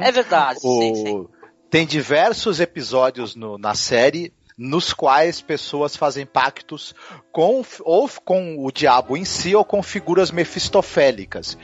É 0.00 0.12
verdade, 0.12 0.60
sim, 0.60 0.94
sim. 0.94 1.26
Tem 1.72 1.86
diversos 1.86 2.60
episódios 2.60 3.34
no- 3.34 3.56
na 3.56 3.74
série 3.74 4.30
nos 4.58 4.92
quais 4.92 5.40
pessoas 5.40 5.96
fazem 5.96 6.26
pactos 6.26 6.94
com 7.32 7.64
ou 7.80 8.06
com 8.22 8.62
o 8.62 8.70
diabo 8.70 9.16
em 9.16 9.24
si 9.24 9.54
ou 9.54 9.64
com 9.64 9.82
figuras 9.82 10.30
mefistofélicas. 10.30 11.56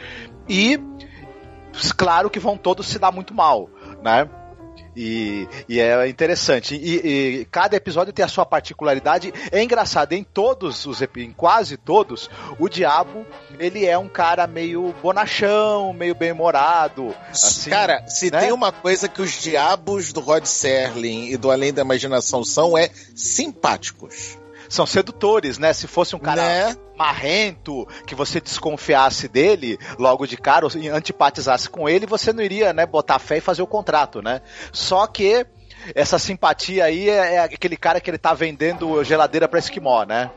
E 0.49 0.81
claro 1.95 2.31
que 2.31 2.41
vão 2.41 2.57
todos 2.57 2.87
se 2.89 2.99
dar 2.99 3.13
muito 3.13 3.35
mal, 3.35 3.69
né? 4.03 4.27
E, 5.01 5.49
e 5.69 5.79
é 5.79 6.09
interessante. 6.09 6.75
E, 6.75 7.41
e 7.41 7.45
cada 7.45 7.77
episódio 7.77 8.13
tem 8.13 8.25
a 8.25 8.29
sua 8.29 8.45
particularidade. 8.45 9.33
É 9.53 9.63
engraçado, 9.63 10.13
em 10.13 10.25
todos 10.25 10.87
os 10.87 11.01
em 11.01 11.31
quase 11.31 11.77
todos, 11.77 12.29
o 12.59 12.69
diabo 12.69 13.25
ele 13.61 13.87
é 13.87 13.97
um 13.97 14.09
cara 14.09 14.47
meio 14.49 14.93
bonachão, 15.01 15.93
meio 15.93 16.17
bem-humorado. 16.17 17.15
Assim, 17.31 17.71
Cara, 17.71 18.07
se 18.09 18.31
né? 18.31 18.41
tem 18.41 18.53
uma 18.53 18.73
coisa 18.73 19.09
que 19.09 19.23
os 19.23 19.41
diabos 19.41 20.13
do 20.13 20.21
Rod 20.21 20.45
Serling 20.45 21.29
e 21.29 21.37
do 21.37 21.51
Além 21.51 21.73
da 21.73 21.83
Imaginação 21.83 22.43
são, 22.43 22.77
é 22.77 22.91
simpáticos. 23.15 24.38
São 24.69 24.87
sedutores, 24.87 25.59
né? 25.59 25.73
Se 25.73 25.87
fosse 25.87 26.15
um 26.15 26.19
cara 26.19 26.43
Né? 26.43 26.77
marrento, 26.97 27.87
que 28.07 28.15
você 28.15 28.41
desconfiasse 28.41 29.29
dele 29.29 29.79
logo 29.99 30.27
de 30.27 30.37
cara, 30.37 30.67
ou 30.67 30.73
antipatizasse 30.93 31.69
com 31.69 31.89
ele, 31.89 32.07
você 32.07 32.33
não 32.33 32.43
iria, 32.43 32.73
né, 32.73 32.85
botar 32.85 33.19
fé 33.19 33.39
e 33.39 33.41
fazer 33.41 33.63
o 33.63 33.67
contrato, 33.67 34.21
né? 34.21 34.41
Só 34.73 35.07
que 35.07 35.47
essa 35.95 36.19
simpatia 36.19 36.85
aí 36.85 37.09
é, 37.09 37.35
é 37.35 37.39
aquele 37.39 37.77
cara 37.77 38.01
que 38.01 38.11
ele 38.11 38.19
tá 38.19 38.35
vendendo 38.35 39.03
geladeira 39.05 39.49
pra 39.49 39.59
esquimó, 39.59 40.05
né? 40.05 40.31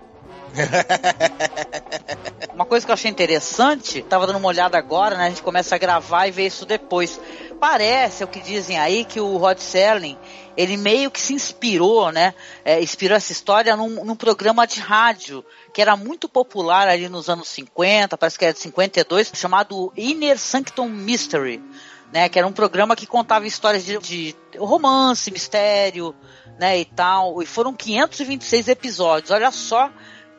Uma 2.53 2.65
coisa 2.65 2.86
que 2.86 2.91
eu 2.91 2.93
achei 2.93 3.10
interessante, 3.10 4.01
tava 4.03 4.27
dando 4.27 4.38
uma 4.38 4.50
olhada 4.50 4.77
agora, 4.77 5.17
né? 5.17 5.25
A 5.25 5.29
gente 5.29 5.41
começa 5.41 5.75
a 5.75 5.77
gravar 5.77 6.27
e 6.27 6.31
ver 6.31 6.48
isso 6.48 6.65
depois. 6.65 7.20
Parece, 7.60 8.24
é 8.24 8.25
o 8.25 8.29
que 8.29 8.39
dizem 8.39 8.77
aí, 8.77 9.05
que 9.05 9.20
o 9.20 9.38
Rod 9.38 9.60
Serling, 9.60 10.17
ele 10.58 10.77
meio 10.77 11.10
que 11.10 11.20
se 11.20 11.34
inspirou, 11.34 12.12
né? 12.12 12.34
É, 12.65 12.81
inspirou 12.81 13.15
essa 13.15 13.31
história 13.31 13.75
num, 13.75 14.03
num 14.03 14.15
programa 14.15 14.67
de 14.67 14.79
rádio 14.79 15.43
que 15.74 15.81
era 15.81 15.96
muito 15.96 16.27
popular 16.27 16.88
ali 16.88 17.08
nos 17.08 17.29
anos 17.29 17.48
50, 17.48 18.17
parece 18.17 18.38
que 18.38 18.46
era 18.46 18.53
de 18.53 18.60
52, 18.60 19.31
chamado 19.34 19.91
Inner 19.96 20.38
Sanctum 20.38 20.89
Mystery, 20.89 21.63
né? 22.12 22.27
Que 22.27 22.38
era 22.38 22.48
um 22.48 22.51
programa 22.51 22.96
que 22.96 23.08
contava 23.08 23.48
histórias 23.48 23.86
de, 23.86 23.98
de 24.00 24.36
romance, 24.58 25.31
mistério, 25.31 26.13
né? 26.60 26.79
E 26.79 26.86
tal. 26.86 27.41
E 27.41 27.46
foram 27.46 27.74
526 27.74 28.67
episódios. 28.67 29.31
Olha 29.31 29.51
só 29.51 29.89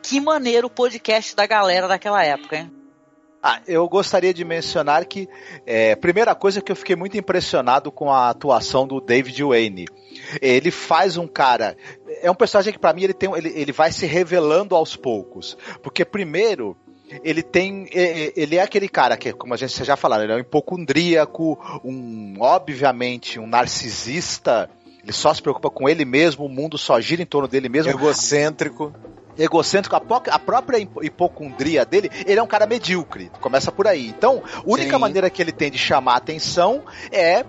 que 0.03 0.19
maneiro 0.19 0.67
o 0.67 0.69
podcast 0.69 1.35
da 1.35 1.47
galera 1.47 1.87
daquela 1.87 2.23
época, 2.23 2.57
hein? 2.57 2.71
Ah, 3.41 3.59
eu 3.67 3.87
gostaria 3.89 4.33
de 4.33 4.45
mencionar 4.45 5.05
que, 5.05 5.27
é, 5.65 5.95
primeira 5.97 6.33
coisa 6.33 6.61
que 6.61 6.71
eu 6.71 6.75
fiquei 6.75 6.95
muito 6.95 7.17
impressionado 7.17 7.91
com 7.91 8.09
a 8.09 8.29
atuação 8.29 8.87
do 8.87 9.01
David 9.01 9.43
Wayne. 9.43 9.85
Ele 10.41 10.71
faz 10.71 11.17
um 11.17 11.27
cara, 11.27 11.75
é 12.21 12.31
um 12.31 12.35
personagem 12.35 12.71
que 12.71 12.79
pra 12.79 12.93
mim 12.93 13.03
ele 13.03 13.13
tem, 13.13 13.29
ele, 13.35 13.49
ele 13.53 13.71
vai 13.73 13.91
se 13.91 14.05
revelando 14.05 14.75
aos 14.75 14.95
poucos, 14.95 15.57
porque 15.81 16.05
primeiro 16.05 16.77
ele 17.21 17.43
tem, 17.43 17.89
ele 17.91 18.55
é 18.55 18.61
aquele 18.61 18.87
cara 18.87 19.17
que, 19.17 19.33
como 19.33 19.53
a 19.53 19.57
gente 19.57 19.83
já 19.83 19.97
falou, 19.97 20.21
ele 20.21 20.31
é 20.31 20.35
um 20.37 20.39
hipocondríaco, 20.39 21.59
um 21.83 22.35
obviamente 22.39 23.39
um 23.39 23.47
narcisista. 23.47 24.69
Ele 25.03 25.11
só 25.11 25.33
se 25.33 25.41
preocupa 25.41 25.69
com 25.69 25.89
ele 25.89 26.05
mesmo, 26.05 26.45
o 26.45 26.49
mundo 26.49 26.77
só 26.77 26.99
gira 27.01 27.21
em 27.21 27.25
torno 27.25 27.47
dele 27.47 27.67
mesmo 27.67 27.91
Egocêntrico. 27.91 28.93
Egocêntrico, 29.37 29.95
a, 29.95 30.39
própria 30.39 30.77
hipo- 30.79 31.03
hipocondria 31.03 31.85
dele, 31.85 32.09
ele 32.25 32.39
é 32.39 32.43
um 32.43 32.47
cara 32.47 32.65
medíocre. 32.65 33.31
Começa 33.39 33.71
por 33.71 33.87
aí. 33.87 34.07
Então, 34.07 34.43
a 34.55 34.61
única 34.65 34.95
Sim. 34.95 35.01
maneira 35.01 35.29
que 35.29 35.41
ele 35.41 35.51
tem 35.51 35.71
de 35.71 35.77
chamar 35.77 36.13
a 36.13 36.17
atenção 36.17 36.83
é, 37.11 37.45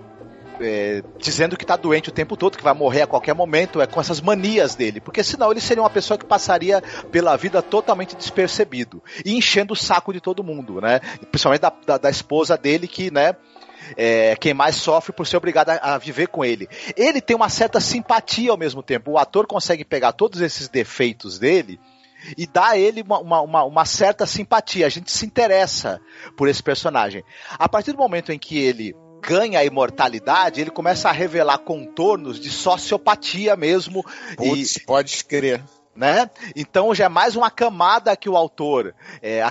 é, 0.59 1.03
dizendo 1.17 1.57
que 1.57 1.65
tá 1.65 1.75
doente 1.75 2.09
o 2.09 2.11
tempo 2.11 2.35
todo, 2.37 2.57
que 2.57 2.63
vai 2.63 2.73
morrer 2.73 3.03
a 3.03 3.07
qualquer 3.07 3.33
momento, 3.33 3.81
é 3.81 3.87
com 3.87 3.99
essas 3.99 4.21
manias 4.21 4.75
dele. 4.75 5.01
Porque 5.01 5.23
senão 5.23 5.51
ele 5.51 5.61
seria 5.61 5.83
uma 5.83 5.89
pessoa 5.89 6.17
que 6.17 6.25
passaria 6.25 6.81
pela 7.11 7.35
vida 7.35 7.61
totalmente 7.61 8.15
despercebido 8.15 9.01
e 9.23 9.35
enchendo 9.35 9.73
o 9.73 9.75
saco 9.75 10.13
de 10.13 10.21
todo 10.21 10.43
mundo, 10.43 10.81
né? 10.81 10.99
Principalmente 11.31 11.61
da, 11.61 11.73
da, 11.85 11.97
da 11.97 12.09
esposa 12.09 12.57
dele, 12.57 12.87
que, 12.87 13.11
né? 13.11 13.35
É 13.97 14.35
quem 14.35 14.53
mais 14.53 14.75
sofre 14.75 15.13
por 15.13 15.27
ser 15.27 15.37
obrigado 15.37 15.69
a, 15.69 15.95
a 15.95 15.97
viver 15.97 16.27
com 16.27 16.43
ele. 16.43 16.67
Ele 16.95 17.21
tem 17.21 17.35
uma 17.35 17.49
certa 17.49 17.79
simpatia 17.79 18.51
ao 18.51 18.57
mesmo 18.57 18.81
tempo. 18.81 19.11
O 19.11 19.17
ator 19.17 19.45
consegue 19.47 19.85
pegar 19.85 20.11
todos 20.13 20.41
esses 20.41 20.67
defeitos 20.67 21.37
dele 21.39 21.79
e 22.37 22.47
dar 22.47 22.71
a 22.71 22.77
ele 22.77 23.01
uma, 23.01 23.19
uma, 23.19 23.63
uma- 23.63 23.85
certa 23.85 24.25
simpatia. 24.25 24.85
A 24.85 24.89
gente 24.89 25.11
se 25.11 25.25
interessa 25.25 25.99
por 26.35 26.47
esse 26.47 26.63
personagem. 26.63 27.23
A 27.51 27.69
partir 27.69 27.91
do 27.91 27.97
momento 27.97 28.31
em 28.31 28.39
que 28.39 28.57
ele 28.57 28.95
ganha 29.21 29.59
a 29.59 29.65
imortalidade, 29.65 30.61
ele 30.61 30.69
começa 30.71 31.09
a 31.09 31.11
revelar 31.11 31.59
contornos 31.59 32.39
de 32.39 32.49
sociopatia 32.49 33.55
mesmo. 33.55 34.03
Putz, 34.35 34.77
pode 34.85 35.23
crer. 35.25 35.63
Né? 35.95 36.29
Então 36.55 36.93
já 36.93 37.05
é 37.05 37.09
mais 37.09 37.35
uma 37.35 37.49
camada 37.49 38.15
que 38.15 38.29
o 38.29 38.35
autor, 38.35 38.93
é, 39.21 39.41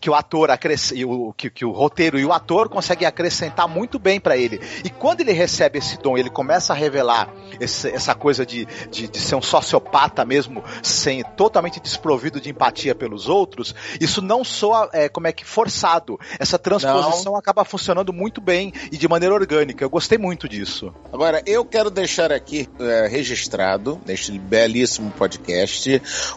que 0.00 0.08
o 0.08 0.14
ator 0.14 0.50
acresce... 0.50 1.04
o, 1.04 1.32
que, 1.32 1.50
que, 1.50 1.64
o 1.64 1.70
roteiro 1.70 2.18
e 2.18 2.24
o 2.24 2.32
ator 2.32 2.68
conseguem 2.68 3.06
acrescentar 3.06 3.68
muito 3.68 3.98
bem 3.98 4.18
para 4.18 4.36
ele. 4.36 4.60
E 4.84 4.88
quando 4.88 5.20
ele 5.20 5.32
recebe 5.32 5.78
esse 5.78 5.98
dom, 5.98 6.16
ele 6.16 6.30
começa 6.30 6.72
a 6.72 6.76
revelar 6.76 7.32
esse, 7.60 7.88
essa 7.90 8.14
coisa 8.14 8.46
de, 8.46 8.66
de, 8.90 9.08
de, 9.08 9.18
ser 9.18 9.34
um 9.34 9.42
sociopata 9.42 10.24
mesmo, 10.24 10.64
sem 10.82 11.22
totalmente 11.36 11.80
desprovido 11.80 12.40
de 12.40 12.50
empatia 12.50 12.94
pelos 12.94 13.28
outros. 13.28 13.74
Isso 14.00 14.22
não 14.22 14.42
soa 14.42 14.88
é, 14.92 15.08
como 15.08 15.26
é 15.26 15.32
que 15.32 15.44
forçado. 15.44 16.18
Essa 16.38 16.58
transposição 16.58 17.32
não. 17.32 17.38
acaba 17.38 17.64
funcionando 17.64 18.12
muito 18.12 18.40
bem 18.40 18.72
e 18.90 18.96
de 18.96 19.08
maneira 19.08 19.34
orgânica. 19.34 19.84
Eu 19.84 19.90
gostei 19.90 20.16
muito 20.16 20.48
disso. 20.48 20.94
Agora 21.12 21.42
eu 21.46 21.64
quero 21.64 21.90
deixar 21.90 22.32
aqui 22.32 22.68
é, 22.78 23.06
registrado 23.06 24.00
neste 24.06 24.38
belíssimo 24.38 25.10
podcast 25.10 25.89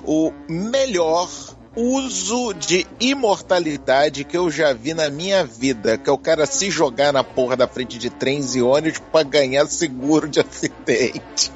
o 0.03 0.31
melhor 0.47 1.29
uso 1.75 2.53
de 2.53 2.85
imortalidade 2.99 4.23
que 4.23 4.37
eu 4.37 4.49
já 4.49 4.73
vi 4.73 4.93
na 4.93 5.09
minha 5.09 5.43
vida, 5.43 5.97
que 5.97 6.09
é 6.09 6.13
o 6.13 6.17
cara 6.17 6.45
se 6.45 6.69
jogar 6.69 7.11
na 7.11 7.23
porra 7.23 7.57
da 7.57 7.67
frente 7.67 7.97
de 7.97 8.09
trens 8.09 8.55
e 8.55 8.61
ônibus 8.61 8.99
para 9.11 9.23
ganhar 9.23 9.65
seguro 9.65 10.27
de 10.27 10.39
acidente. 10.39 11.51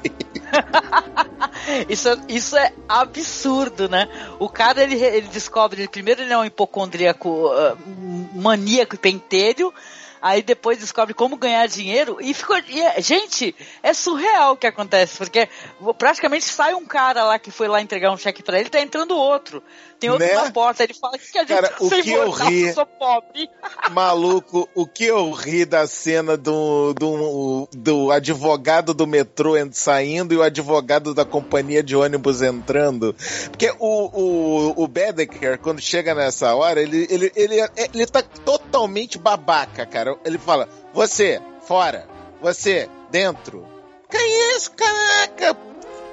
isso, 1.88 2.08
isso 2.28 2.56
é 2.56 2.72
absurdo, 2.88 3.88
né? 3.88 4.08
O 4.38 4.48
cara 4.48 4.82
ele, 4.82 4.96
ele 4.96 5.28
descobre, 5.28 5.82
ele, 5.82 5.88
primeiro 5.88 6.22
ele 6.22 6.32
é 6.32 6.38
um 6.38 6.44
hipocondríaco 6.44 7.28
uh, 7.28 7.78
maníaco 8.34 8.96
e 8.96 8.98
pentelho, 8.98 9.72
aí 10.20 10.42
depois 10.42 10.78
descobre 10.78 11.14
como 11.14 11.36
ganhar 11.36 11.66
dinheiro 11.66 12.18
e 12.20 12.34
ficou. 12.34 12.58
E, 12.68 12.80
é, 12.80 13.00
gente, 13.00 13.54
é 13.82 13.92
surreal 13.92 14.52
o 14.52 14.56
que 14.56 14.66
acontece, 14.66 15.16
porque 15.16 15.48
praticamente 15.96 16.44
sai 16.44 16.74
um 16.74 16.84
cara 16.84 17.24
lá 17.24 17.38
que 17.38 17.50
foi 17.50 17.68
lá 17.68 17.80
entregar 17.80 18.10
um 18.10 18.16
cheque 18.16 18.42
para 18.42 18.58
ele, 18.58 18.68
tá 18.68 18.80
entrando 18.80 19.16
outro. 19.16 19.62
Tem 19.98 20.10
outro 20.10 20.26
né? 20.26 20.34
na 20.34 20.50
porta, 20.52 20.84
ele 20.84 20.94
fala 20.94 21.18
que 21.18 21.36
a 21.36 21.40
gente 21.40 21.48
Cara, 21.48 21.74
o 21.80 21.90
que 21.90 22.10
eu 22.10 22.30
ri, 22.30 22.72
sou 22.72 22.86
pobre. 22.86 23.50
Maluco, 23.90 24.68
o 24.74 24.86
que 24.86 25.04
eu 25.04 25.30
ri 25.32 25.64
da 25.64 25.86
cena 25.88 26.36
do, 26.36 26.94
do, 26.94 27.68
do 27.72 28.12
advogado 28.12 28.94
do 28.94 29.06
metrô 29.06 29.54
saindo 29.72 30.32
e 30.32 30.36
o 30.36 30.42
advogado 30.42 31.12
da 31.14 31.24
companhia 31.24 31.82
de 31.82 31.96
ônibus 31.96 32.42
entrando. 32.42 33.14
Porque 33.50 33.74
o, 33.78 34.72
o, 34.78 34.84
o 34.84 34.86
Bedecker, 34.86 35.58
quando 35.58 35.80
chega 35.80 36.14
nessa 36.14 36.54
hora, 36.54 36.80
ele, 36.80 37.06
ele, 37.10 37.32
ele, 37.34 37.56
ele 37.76 38.06
tá 38.06 38.22
totalmente 38.22 39.18
babaca, 39.18 39.84
cara. 39.84 40.16
Ele 40.24 40.38
fala, 40.38 40.68
você, 40.94 41.40
fora. 41.62 42.06
Você, 42.40 42.88
dentro. 43.10 43.66
Quem 44.08 44.20
é 44.20 44.56
esse, 44.56 44.70
caraca? 44.70 45.54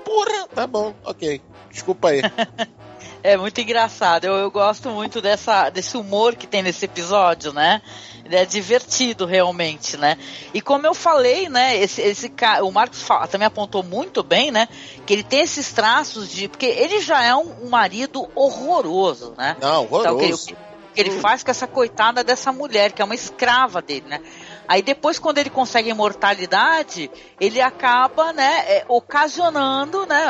Porra, 0.04 0.48
tá 0.54 0.66
bom, 0.66 0.94
ok. 1.04 1.40
Desculpa 1.70 2.10
aí. 2.10 2.22
É 3.26 3.36
muito 3.38 3.60
engraçado. 3.60 4.26
Eu, 4.26 4.36
eu 4.36 4.52
gosto 4.52 4.92
muito 4.92 5.20
dessa, 5.20 5.72
desse 5.72 5.98
humor 5.98 6.36
que 6.36 6.46
tem 6.46 6.62
nesse 6.62 6.86
episódio, 6.86 7.52
né? 7.52 7.82
Ele 8.24 8.36
é 8.36 8.46
divertido 8.46 9.26
realmente, 9.26 9.98
né? 9.98 10.16
E 10.54 10.62
como 10.62 10.86
eu 10.86 10.94
falei, 10.94 11.50
né? 11.50 11.76
Esse, 11.76 12.04
esse 12.04 12.32
o 12.62 12.72
Marcos 12.72 13.04
também 13.32 13.48
apontou 13.48 13.82
muito 13.82 14.22
bem, 14.22 14.52
né? 14.52 14.68
Que 15.08 15.14
ele 15.14 15.24
tem 15.24 15.40
esses 15.40 15.74
traços 15.74 16.30
de. 16.30 16.48
Porque 16.48 16.68
ele 16.68 17.02
já 17.02 17.24
é 17.24 17.36
um, 17.36 17.66
um 17.66 17.70
marido 17.70 18.30
horroroso, 18.36 19.34
né? 19.36 19.58
Não, 19.60 19.86
horroroso. 19.86 20.06
Então, 20.06 20.18
que 20.20 20.26
ele, 20.26 20.58
que 20.94 21.02
ele 21.02 21.20
faz 21.20 21.44
com 21.44 21.50
essa 21.50 21.66
coitada 21.66 22.24
dessa 22.24 22.52
mulher, 22.52 22.92
que 22.92 23.02
é 23.02 23.06
uma 23.06 23.16
escrava 23.16 23.82
dele, 23.82 24.06
né? 24.08 24.22
Aí 24.68 24.82
depois, 24.82 25.20
quando 25.20 25.38
ele 25.38 25.50
consegue 25.50 25.90
imortalidade, 25.90 27.10
ele 27.40 27.62
acaba, 27.62 28.34
né, 28.34 28.64
é, 28.68 28.86
ocasionando, 28.88 30.06
né? 30.06 30.26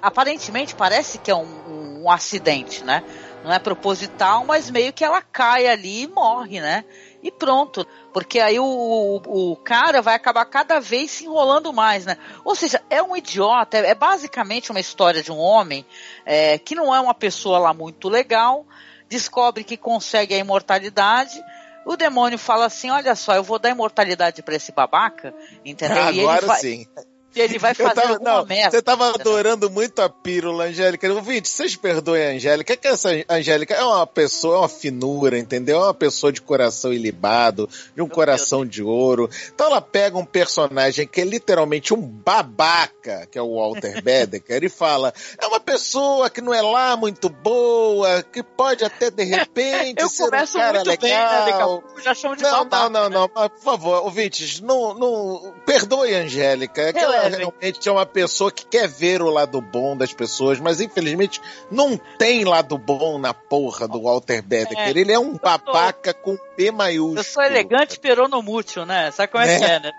Aparentemente 0.00 0.74
parece 0.74 1.18
que 1.18 1.30
é 1.30 1.34
um, 1.34 2.02
um, 2.02 2.10
acidente, 2.10 2.84
né? 2.84 3.02
Não 3.42 3.52
é 3.52 3.58
proposital, 3.58 4.44
mas 4.44 4.70
meio 4.70 4.92
que 4.92 5.04
ela 5.04 5.20
cai 5.20 5.66
ali 5.66 6.02
e 6.02 6.06
morre, 6.06 6.60
né? 6.60 6.84
E 7.22 7.30
pronto. 7.30 7.86
Porque 8.12 8.38
aí 8.38 8.58
o, 8.58 8.64
o, 8.64 9.52
o, 9.52 9.56
cara 9.56 10.02
vai 10.02 10.14
acabar 10.14 10.44
cada 10.44 10.78
vez 10.78 11.10
se 11.10 11.24
enrolando 11.24 11.72
mais, 11.72 12.04
né? 12.04 12.18
Ou 12.44 12.54
seja, 12.54 12.82
é 12.90 13.02
um 13.02 13.16
idiota, 13.16 13.78
é, 13.78 13.90
é 13.90 13.94
basicamente 13.94 14.70
uma 14.70 14.80
história 14.80 15.22
de 15.22 15.32
um 15.32 15.38
homem 15.38 15.84
é, 16.26 16.58
que 16.58 16.74
não 16.74 16.94
é 16.94 17.00
uma 17.00 17.14
pessoa 17.14 17.58
lá 17.58 17.72
muito 17.72 18.08
legal, 18.08 18.66
descobre 19.08 19.64
que 19.64 19.76
consegue 19.76 20.34
a 20.34 20.38
imortalidade 20.38 21.42
o 21.84 21.96
demônio 21.96 22.38
fala 22.38 22.66
assim: 22.66 22.90
olha 22.90 23.14
só, 23.14 23.34
eu 23.34 23.42
vou 23.42 23.58
dar 23.58 23.70
imortalidade 23.70 24.42
para 24.42 24.54
esse 24.54 24.72
babaca, 24.72 25.34
entendeu? 25.64 26.02
Agora 26.02 26.46
vai, 26.46 26.60
sim. 26.60 26.86
Ele 27.34 27.58
vai 27.58 27.74
fazer 27.74 27.94
tava, 27.94 28.12
alguma 28.14 28.30
não, 28.38 28.46
merda. 28.46 28.70
Você 28.70 28.82
tava 28.82 29.14
adorando 29.14 29.70
muito 29.70 30.00
a 30.00 30.08
pílula, 30.08 30.64
Angélica. 30.64 31.12
Ouvinte, 31.12 31.48
vocês 31.48 31.76
perdoem 31.76 32.24
a 32.24 32.30
Angélica. 32.30 32.76
que 32.76 32.88
essa 32.88 33.10
Angélica 33.28 33.74
é 33.74 33.84
uma 33.84 34.06
pessoa, 34.06 34.56
é 34.56 34.58
uma 34.58 34.68
finura, 34.68 35.38
entendeu? 35.38 35.80
É 35.80 35.84
uma 35.84 35.94
pessoa 35.94 36.32
de 36.32 36.42
coração 36.42 36.92
ilibado, 36.92 37.68
de 37.94 38.02
um 38.02 38.06
Meu 38.06 38.14
coração 38.14 38.60
Deus. 38.60 38.70
de 38.70 38.82
ouro. 38.82 39.30
Então 39.54 39.66
ela 39.68 39.80
pega 39.80 40.18
um 40.18 40.24
personagem 40.24 41.06
que 41.06 41.20
é 41.20 41.24
literalmente 41.24 41.94
um 41.94 42.00
babaca, 42.00 43.26
que 43.30 43.38
é 43.38 43.42
o 43.42 43.56
Walter 43.56 44.00
Bedecker, 44.02 44.62
e 44.62 44.68
fala: 44.68 45.12
é 45.38 45.46
uma 45.46 45.60
pessoa 45.60 46.28
que 46.28 46.40
não 46.40 46.52
é 46.52 46.60
lá 46.60 46.96
muito 46.96 47.28
boa, 47.28 48.22
que 48.22 48.42
pode 48.42 48.84
até 48.84 49.10
de 49.10 49.24
repente 49.24 49.96
Eu 50.02 50.08
ser 50.08 50.24
um 50.24 50.30
cara 50.30 50.82
legal. 50.82 51.82
Bem, 51.82 51.94
né, 51.96 52.02
já 52.02 52.14
chamo 52.14 52.36
de 52.36 52.42
não, 52.42 52.50
babaca. 52.50 52.88
não, 52.88 53.08
não, 53.08 53.30
não, 53.34 53.48
Por 53.48 53.60
favor, 53.60 54.04
ouvintes, 54.04 54.60
não, 54.60 54.94
não, 54.94 55.54
perdoe 55.64 56.14
a 56.14 56.18
Angélica. 56.18 56.82
É 56.82 56.92
que 56.92 56.98
ela 56.98 57.21
realmente 57.28 57.88
é 57.88 57.92
uma 57.92 58.06
pessoa 58.06 58.50
que 58.50 58.64
quer 58.64 58.88
ver 58.88 59.22
o 59.22 59.30
lado 59.30 59.60
bom 59.60 59.96
das 59.96 60.12
pessoas, 60.12 60.60
mas 60.60 60.80
infelizmente 60.80 61.40
não 61.70 61.96
tem 62.18 62.44
lado 62.44 62.76
bom 62.78 63.18
na 63.18 63.32
porra 63.34 63.86
do 63.88 64.02
Walter 64.02 64.42
Bedecker. 64.42 64.78
É, 64.78 64.90
Ele 64.90 65.12
é 65.12 65.18
um 65.18 65.36
babaca 65.36 66.12
com 66.12 66.36
P 66.56 66.70
maiúsculo. 66.70 67.18
Eu 67.18 67.24
sou 67.24 67.42
elegante 67.42 67.98
peronomútil, 67.98 68.84
né? 68.86 69.10
Sabe 69.10 69.32
como 69.32 69.44
é, 69.44 69.54
é 69.54 69.58
que 69.58 69.64
é, 69.64 69.80
né? 69.80 69.92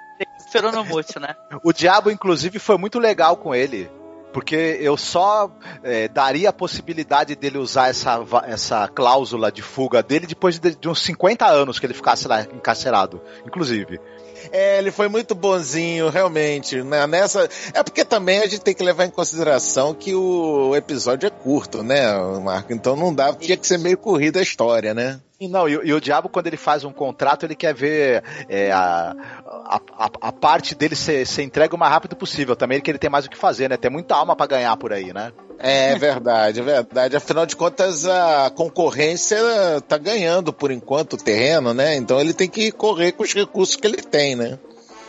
Peronomútil, 0.51 1.19
né? 1.19 1.35
o 1.63 1.73
Diabo, 1.73 2.11
inclusive, 2.11 2.59
foi 2.59 2.77
muito 2.77 2.99
legal 2.99 3.35
com 3.37 3.55
ele 3.55 3.89
porque 4.33 4.79
eu 4.81 4.97
só 4.97 5.49
é, 5.83 6.07
daria 6.07 6.49
a 6.49 6.53
possibilidade 6.53 7.35
dele 7.35 7.59
usar 7.59 7.89
essa, 7.89 8.19
essa 8.45 8.87
cláusula 8.87 9.51
de 9.51 9.61
fuga 9.61 10.01
dele 10.01 10.25
depois 10.25 10.59
de, 10.59 10.75
de, 10.75 10.89
uns 10.89 11.01
50 11.03 11.45
anos 11.45 11.79
que 11.79 11.85
ele 11.85 11.93
ficasse 11.93 12.27
lá 12.27 12.41
encarcerado, 12.41 13.21
inclusive. 13.45 13.99
É, 14.51 14.79
ele 14.79 14.91
foi 14.91 15.07
muito 15.07 15.33
bonzinho, 15.33 16.09
realmente. 16.09 16.81
Né? 16.83 17.05
Nessa, 17.07 17.47
é 17.73 17.83
porque 17.83 18.03
também 18.03 18.39
a 18.39 18.47
gente 18.47 18.61
tem 18.61 18.73
que 18.73 18.83
levar 18.83 19.05
em 19.05 19.09
consideração 19.09 19.93
que 19.93 20.13
o 20.13 20.75
episódio 20.75 21.27
é 21.27 21.29
curto, 21.29 21.83
né, 21.83 22.11
Marco? 22.43 22.73
Então 22.73 22.95
não 22.95 23.13
dá, 23.13 23.33
tinha 23.33 23.55
que 23.55 23.65
ser 23.65 23.77
meio 23.77 23.97
corrida 23.97 24.39
a 24.39 24.43
história, 24.43 24.93
né? 24.93 25.21
E 25.43 25.47
não, 25.49 25.67
e, 25.67 25.73
e, 25.73 25.93
o 25.93 25.99
diabo, 25.99 26.29
quando 26.29 26.47
ele 26.47 26.55
faz 26.55 26.85
um 26.85 26.93
contrato, 26.93 27.45
ele 27.45 27.53
quer 27.53 27.73
ver 27.73 28.23
é, 28.47 28.71
a, 28.71 29.13
a, 29.45 29.81
a, 29.97 30.09
a, 30.21 30.31
parte 30.31 30.73
dele 30.73 30.95
ser, 30.95 31.27
ser 31.27 31.43
entregue 31.43 31.75
o 31.75 31.77
mais 31.77 31.91
rápido 31.91 32.15
possível. 32.15 32.55
Também 32.55 32.79
que 32.79 32.89
ele 32.89 32.97
tem 32.97 33.09
mais 33.09 33.25
o 33.25 33.29
que 33.29 33.37
fazer, 33.37 33.69
né? 33.69 33.75
Tem 33.75 33.91
muita 33.91 34.15
alma 34.15 34.37
para 34.37 34.47
ganhar 34.47 34.77
por 34.77 34.93
aí, 34.93 35.11
né? 35.11 35.33
É 35.59 35.97
verdade, 35.97 36.61
é 36.61 36.63
verdade. 36.63 37.17
Afinal 37.17 37.45
de 37.45 37.57
contas, 37.57 38.05
a 38.05 38.49
concorrência 38.55 39.37
tá 39.85 39.97
ganhando 39.97 40.53
por 40.53 40.71
enquanto 40.71 41.13
o 41.13 41.17
terreno, 41.17 41.73
né? 41.73 41.97
Então 41.97 42.21
ele 42.21 42.33
tem 42.33 42.47
que 42.47 42.71
correr 42.71 43.11
com 43.11 43.23
os 43.23 43.33
recursos 43.33 43.75
que 43.75 43.85
ele 43.85 44.01
tem, 44.01 44.37
né? 44.37 44.57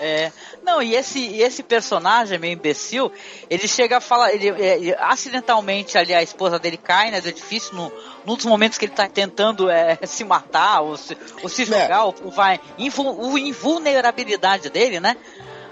É. 0.01 0.33
Não, 0.65 0.83
e 0.83 0.95
esse, 0.95 1.19
e 1.19 1.43
esse 1.43 1.63
personagem 1.63 2.39
meio 2.39 2.55
imbecil, 2.55 3.13
ele 3.51 3.69
chega 3.69 3.99
a 3.99 4.01
falar, 4.01 4.33
ele, 4.33 4.49
é, 4.49 4.97
acidentalmente 4.99 5.99
ali 5.99 6.15
a 6.15 6.23
esposa 6.23 6.59
dele 6.59 6.79
cai, 6.79 7.11
né, 7.11 7.21
do 7.21 7.29
edifício, 7.29 7.77
no, 7.77 7.93
num 8.25 8.35
dos 8.35 8.47
momentos 8.47 8.79
que 8.79 8.87
ele 8.87 8.95
tá 8.95 9.07
tentando 9.07 9.69
é, 9.69 9.99
se 10.07 10.25
matar 10.25 10.81
ou 10.81 10.97
se, 10.97 11.19
ou 11.43 11.51
se 11.51 11.67
jogar, 11.67 11.91
é. 11.91 12.01
ou, 12.01 12.15
vai, 12.31 12.59
invu, 12.79 13.37
invulnerabilidade 13.37 14.71
dele, 14.71 15.01
né? 15.01 15.19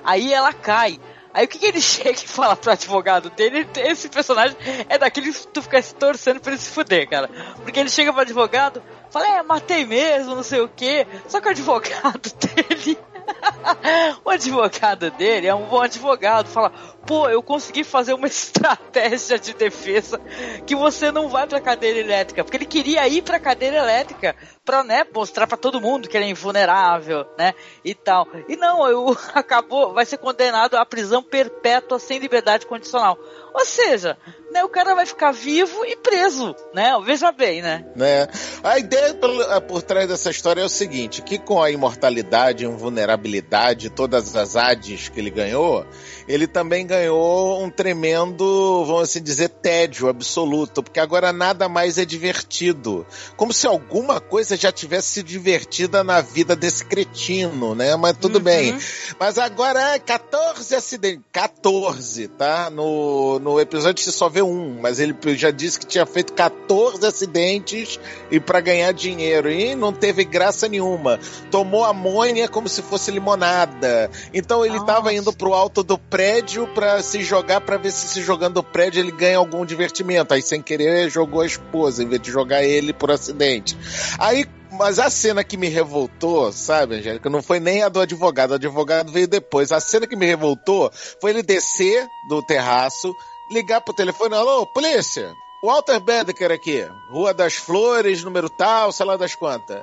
Aí 0.05 0.31
ela 0.31 0.53
cai. 0.53 1.01
Aí 1.33 1.47
o 1.47 1.49
que, 1.49 1.59
que, 1.59 1.67
ele 1.67 1.81
chega 1.83 2.11
e 2.11 2.29
fala 2.29 2.55
pro 2.55 2.73
advogado 2.73 3.31
dele? 3.31 3.67
Esse 3.77 4.11
personagem 4.11 4.55
é 4.91 4.99
daquele 4.99 5.33
que 5.33 5.47
tu 5.47 5.63
fica 5.63 5.81
se 5.81 5.95
torcendo 5.95 6.39
pra 6.39 6.53
ele 6.53 6.61
se 6.61 6.71
fuder, 6.71 7.09
cara. 7.09 7.31
Porque 7.63 7.81
ele 7.81 7.89
chega 7.89 8.13
pro 8.13 8.21
advogado, 8.21 8.83
fala, 9.11 9.39
é, 9.39 9.43
matei 9.43 9.87
mesmo, 9.87 10.35
não 10.35 10.43
sei 10.43 10.61
o 10.61 10.69
quê. 10.69 11.07
Só 11.29 11.41
que 11.41 11.49
o 11.49 11.51
advogado 11.51 12.31
dele 12.37 12.99
o 14.25 14.31
advogado 14.31 15.11
dele 15.13 15.47
é 15.47 15.55
um 15.55 15.65
bom 15.65 15.81
advogado. 15.81 16.49
Fala, 16.49 16.71
pô, 17.07 17.29
eu 17.29 17.43
consegui 17.43 17.85
fazer 17.85 18.15
uma 18.15 18.27
estratégia 18.29 19.39
de 19.39 19.55
defesa 19.55 20.21
que 20.67 20.75
você 20.75 21.11
não 21.11 21.29
vai 21.29 21.47
pra 21.47 21.61
cadeira 21.61 21.99
elétrica. 21.99 22.45
Porque 22.45 22.57
ele 22.57 22.67
queria 22.67 23.07
ir 23.09 23.23
pra 23.23 23.41
cadeira 23.41 23.79
elétrica 23.79 24.37
pra, 24.65 24.85
né, 24.85 25.05
mostrar 25.13 25.47
pra 25.47 25.57
todo 25.57 25.81
mundo 25.81 26.09
que 26.09 26.17
ele 26.17 26.27
é 26.27 26.29
invulnerável, 26.29 27.27
né, 27.37 27.53
e 27.85 27.95
tal. 27.95 28.29
E 28.49 28.57
não, 28.57 28.87
eu, 28.89 29.17
acabou, 29.35 29.93
vai 29.93 30.07
ser 30.07 30.19
condenado 30.19 30.77
à 30.77 30.87
prisão 30.87 31.23
perpétua 31.23 31.99
sem 31.99 32.19
liberdade 32.19 32.67
condicional. 32.67 33.19
Ou 33.55 33.65
seja, 33.67 34.17
né, 34.51 34.65
o 34.65 34.69
cara 34.69 34.95
vai 34.95 35.05
ficar 35.05 35.33
vivo 35.33 35.85
e 35.85 35.97
preso, 35.97 36.55
né? 36.73 36.93
Veja 37.05 37.31
bem, 37.33 37.61
né? 37.61 37.85
né? 37.95 38.27
A 38.63 38.79
ideia 38.79 39.13
por, 39.15 39.61
por 39.63 39.83
trás 39.83 40.09
dessa 40.09 40.31
história 40.31 40.63
é 40.63 40.65
o 40.65 40.71
seguinte, 40.71 41.21
que 41.21 41.39
com 41.39 41.63
a 41.63 41.71
imortalidade 41.71 42.65
e 42.65 42.69
invulnerabilidade 42.69 43.32
habilidade, 43.33 43.89
todas 43.91 44.37
as 44.37 44.57
ADs 44.57 45.09
que 45.09 45.19
ele 45.19 45.31
ganhou, 45.31 45.87
ele 46.29 46.47
também 46.47 46.87
ganhou 46.87 47.63
um 47.63 47.71
tremendo, 47.71 48.85
vamos 48.85 49.03
assim 49.03 49.23
dizer, 49.23 49.49
tédio 49.49 50.09
absoluto, 50.09 50.83
porque 50.83 51.01
agora 51.01 51.33
nada 51.33 51.69
mais 51.69 51.99
é 51.99 52.05
divertido. 52.05 53.07
Como 53.37 53.53
se 53.53 53.67
alguma 53.67 54.21
coisa 54.21 54.57
já 54.57 54.71
tivesse 54.71 55.09
sido 55.09 55.27
divertida 55.27 56.05
na 56.05 56.21
vida 56.21 56.55
desse 56.55 56.85
cretino, 56.85 57.75
né? 57.75 57.97
Mas 57.97 58.17
tudo 58.19 58.37
Uhum. 58.37 58.45
bem. 58.45 58.79
Mas 59.19 59.39
agora 59.39 59.95
é 59.95 59.99
14 59.99 60.75
acidentes. 60.75 61.23
14, 61.33 62.29
tá? 62.29 62.71
No, 62.71 63.39
no 63.39 63.61
episódio 63.61 64.03
você 64.03 64.13
só 64.13 64.29
vê 64.29 64.43
um, 64.43 64.79
mas 64.81 65.01
ele 65.01 65.15
já 65.37 65.51
disse 65.51 65.79
que 65.79 65.87
tinha 65.87 66.05
feito 66.07 66.33
14 66.33 67.05
acidentes 67.07 67.99
e 68.31 68.39
para 68.39 68.61
ganhar 68.61 68.93
dinheiro. 68.93 69.51
E 69.51 69.75
não 69.75 69.93
teve 69.93 70.25
graça 70.25 70.69
nenhuma. 70.69 71.19
Tomou 71.51 71.85
amônia 71.85 72.49
como 72.49 72.69
se 72.69 72.83
fosse 72.83 73.11
limonada. 73.23 74.11
Então 74.35 74.65
ele 74.65 74.75
Nossa. 74.75 74.87
tava 74.87 75.15
indo 75.15 75.33
pro 75.33 75.55
alto 75.55 75.83
do 75.83 75.97
prédio 75.97 76.67
para 76.75 77.01
se 77.01 77.23
jogar 77.23 77.61
para 77.61 77.77
ver 77.77 77.93
se 77.93 78.09
se 78.09 78.23
jogando 78.23 78.55
do 78.55 78.63
prédio 78.63 79.01
ele 79.01 79.13
ganha 79.13 79.39
algum 79.39 79.65
divertimento. 79.65 80.35
Aí 80.35 80.43
sem 80.43 80.61
querer 80.61 81.09
jogou 81.09 81.41
a 81.41 81.47
esposa 81.47 82.03
em 82.03 82.09
vez 82.09 82.21
de 82.21 82.31
jogar 82.31 82.65
ele 82.65 82.93
por 82.93 83.11
acidente. 83.11 83.79
Aí 84.19 84.45
mas 84.73 84.99
a 84.99 85.11
cena 85.11 85.45
que 85.45 85.59
me 85.59 85.69
revoltou, 85.69 86.51
sabe, 86.51 86.97
Angélica, 86.97 87.29
não 87.29 87.43
foi 87.43 87.61
nem 87.61 87.83
a 87.83 87.91
do 87.91 88.01
advogado. 88.01 88.53
O 88.53 88.55
advogado 88.55 89.13
veio 89.13 89.29
depois. 89.29 89.71
A 89.71 89.79
cena 89.81 90.07
que 90.07 90.17
me 90.17 90.25
revoltou 90.25 90.91
foi 91.21 91.31
ele 91.31 91.43
descer 91.43 92.07
do 92.27 92.43
terraço, 92.47 93.15
ligar 93.51 93.83
pro 93.83 93.95
telefone, 93.95 94.35
alô, 94.35 94.67
polícia, 94.67 95.31
Walter 95.63 96.01
Bedecker 96.01 96.51
aqui, 96.51 96.89
Rua 97.11 97.35
das 97.35 97.55
Flores, 97.55 98.25
número 98.25 98.49
tal, 98.49 98.91
sei 98.93 99.05
lá 99.05 99.19
das 99.19 99.35
quantas. 99.35 99.83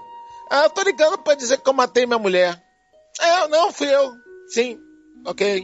Ah, 0.49 0.63
eu 0.63 0.69
tô 0.71 0.81
ligando 0.81 1.19
pra 1.19 1.35
dizer 1.35 1.59
que 1.59 1.69
eu 1.69 1.73
matei 1.73 2.07
minha 2.07 2.17
mulher. 2.17 2.59
É, 3.19 3.47
não, 3.47 3.71
fui 3.71 3.93
eu. 3.93 4.13
Sim, 4.47 4.79
ok. 5.25 5.63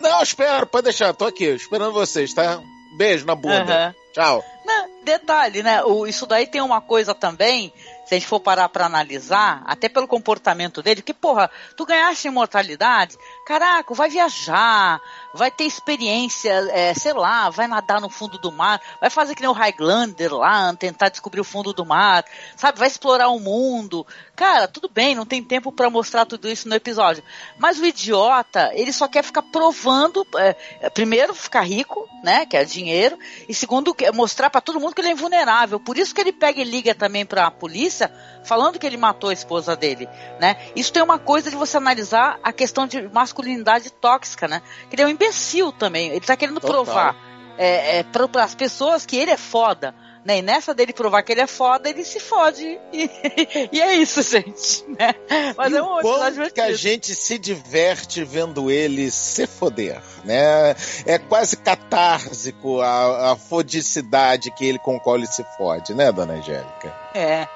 Não, 0.00 0.22
espero, 0.22 0.66
pode 0.66 0.84
deixar, 0.84 1.12
tô 1.14 1.26
aqui, 1.26 1.44
esperando 1.44 1.92
vocês, 1.92 2.32
tá? 2.34 2.60
Beijo 2.96 3.24
na 3.24 3.34
bunda. 3.34 3.86
Aham. 3.86 3.94
Tchau. 4.12 4.44
Não, 4.64 5.04
detalhe, 5.04 5.62
né? 5.62 5.82
O, 5.84 6.06
isso 6.06 6.26
daí 6.26 6.46
tem 6.46 6.60
uma 6.60 6.80
coisa 6.80 7.14
também, 7.14 7.72
se 8.12 8.16
a 8.16 8.18
gente 8.18 8.28
for 8.28 8.40
parar 8.40 8.68
pra 8.68 8.84
analisar, 8.84 9.62
até 9.64 9.88
pelo 9.88 10.06
comportamento 10.06 10.82
dele, 10.82 11.00
que, 11.00 11.14
porra, 11.14 11.50
tu 11.74 11.86
ganhaste 11.86 12.28
imortalidade, 12.28 13.16
caraca, 13.46 13.94
vai 13.94 14.10
viajar, 14.10 15.00
vai 15.32 15.50
ter 15.50 15.64
experiência, 15.64 16.50
é, 16.72 16.92
sei 16.92 17.14
lá, 17.14 17.48
vai 17.48 17.66
nadar 17.66 18.02
no 18.02 18.10
fundo 18.10 18.36
do 18.38 18.52
mar, 18.52 18.80
vai 19.00 19.08
fazer 19.08 19.34
que 19.34 19.40
nem 19.40 19.48
o 19.48 19.54
Highlander 19.54 20.34
lá, 20.34 20.74
tentar 20.74 21.08
descobrir 21.08 21.40
o 21.40 21.44
fundo 21.44 21.72
do 21.72 21.86
mar, 21.86 22.24
sabe? 22.54 22.78
Vai 22.78 22.88
explorar 22.88 23.28
o 23.28 23.40
mundo. 23.40 24.06
Cara, 24.36 24.68
tudo 24.68 24.90
bem, 24.90 25.14
não 25.14 25.24
tem 25.24 25.42
tempo 25.42 25.72
pra 25.72 25.88
mostrar 25.88 26.26
tudo 26.26 26.50
isso 26.50 26.68
no 26.68 26.74
episódio. 26.74 27.22
Mas 27.58 27.78
o 27.78 27.86
idiota, 27.86 28.70
ele 28.74 28.92
só 28.92 29.08
quer 29.08 29.22
ficar 29.22 29.42
provando, 29.42 30.26
é, 30.36 30.56
é, 30.80 30.90
primeiro, 30.90 31.34
ficar 31.34 31.62
rico, 31.62 32.06
né? 32.22 32.44
Que 32.44 32.56
é 32.56 32.64
dinheiro, 32.64 33.18
e 33.48 33.54
segundo, 33.54 33.96
mostrar 34.12 34.50
pra 34.50 34.60
todo 34.60 34.80
mundo 34.80 34.94
que 34.94 35.00
ele 35.00 35.08
é 35.08 35.12
invulnerável. 35.12 35.80
Por 35.80 35.96
isso 35.96 36.14
que 36.14 36.20
ele 36.20 36.32
pega 36.32 36.60
e 36.60 36.64
liga 36.64 36.94
também 36.94 37.24
pra 37.24 37.50
polícia, 37.50 38.01
falando 38.42 38.78
que 38.78 38.86
ele 38.86 38.96
matou 38.96 39.30
a 39.30 39.32
esposa 39.32 39.76
dele, 39.76 40.08
né? 40.40 40.56
Isso 40.74 40.92
tem 40.92 41.02
uma 41.02 41.18
coisa 41.18 41.50
de 41.50 41.56
você 41.56 41.76
analisar 41.76 42.38
a 42.42 42.52
questão 42.52 42.86
de 42.86 43.08
masculinidade 43.08 43.90
tóxica, 43.90 44.48
né? 44.48 44.62
Que 44.88 44.96
ele 44.96 45.02
é 45.02 45.06
um 45.06 45.10
imbecil 45.10 45.72
também. 45.72 46.08
Ele 46.08 46.20
tá 46.20 46.36
querendo 46.36 46.60
Total. 46.60 46.84
provar 46.84 47.16
é, 47.58 47.98
é, 47.98 48.02
para 48.02 48.44
as 48.44 48.54
pessoas 48.54 49.04
que 49.04 49.16
ele 49.16 49.30
é 49.30 49.36
foda. 49.36 49.94
Né? 50.24 50.38
E 50.38 50.42
nessa 50.42 50.72
dele 50.72 50.92
provar 50.92 51.22
que 51.22 51.32
ele 51.32 51.40
é 51.40 51.46
foda, 51.46 51.88
ele 51.88 52.04
se 52.04 52.20
fode. 52.20 52.78
E, 52.92 53.10
e 53.72 53.80
é 53.80 53.94
isso, 53.94 54.22
gente. 54.22 54.84
Né? 54.88 55.14
Mas 55.56 55.72
e 55.72 55.76
é 55.76 55.82
um 55.82 55.98
episódio 55.98 56.52
que 56.52 56.60
a 56.60 56.72
gente 56.72 57.14
se 57.14 57.38
diverte 57.38 58.22
vendo 58.22 58.70
ele 58.70 59.10
se 59.10 59.46
foder, 59.46 60.00
né? 60.24 60.74
É 61.06 61.18
quase 61.18 61.56
catársico 61.56 62.80
a, 62.80 63.32
a 63.32 63.36
fodicidade 63.36 64.50
que 64.52 64.64
ele 64.64 64.78
com 64.78 64.98
qual 64.98 65.16
ele 65.16 65.26
se 65.26 65.44
fode, 65.56 65.94
né, 65.94 66.12
dona 66.12 66.34
Angélica? 66.34 66.94
É, 67.14 67.46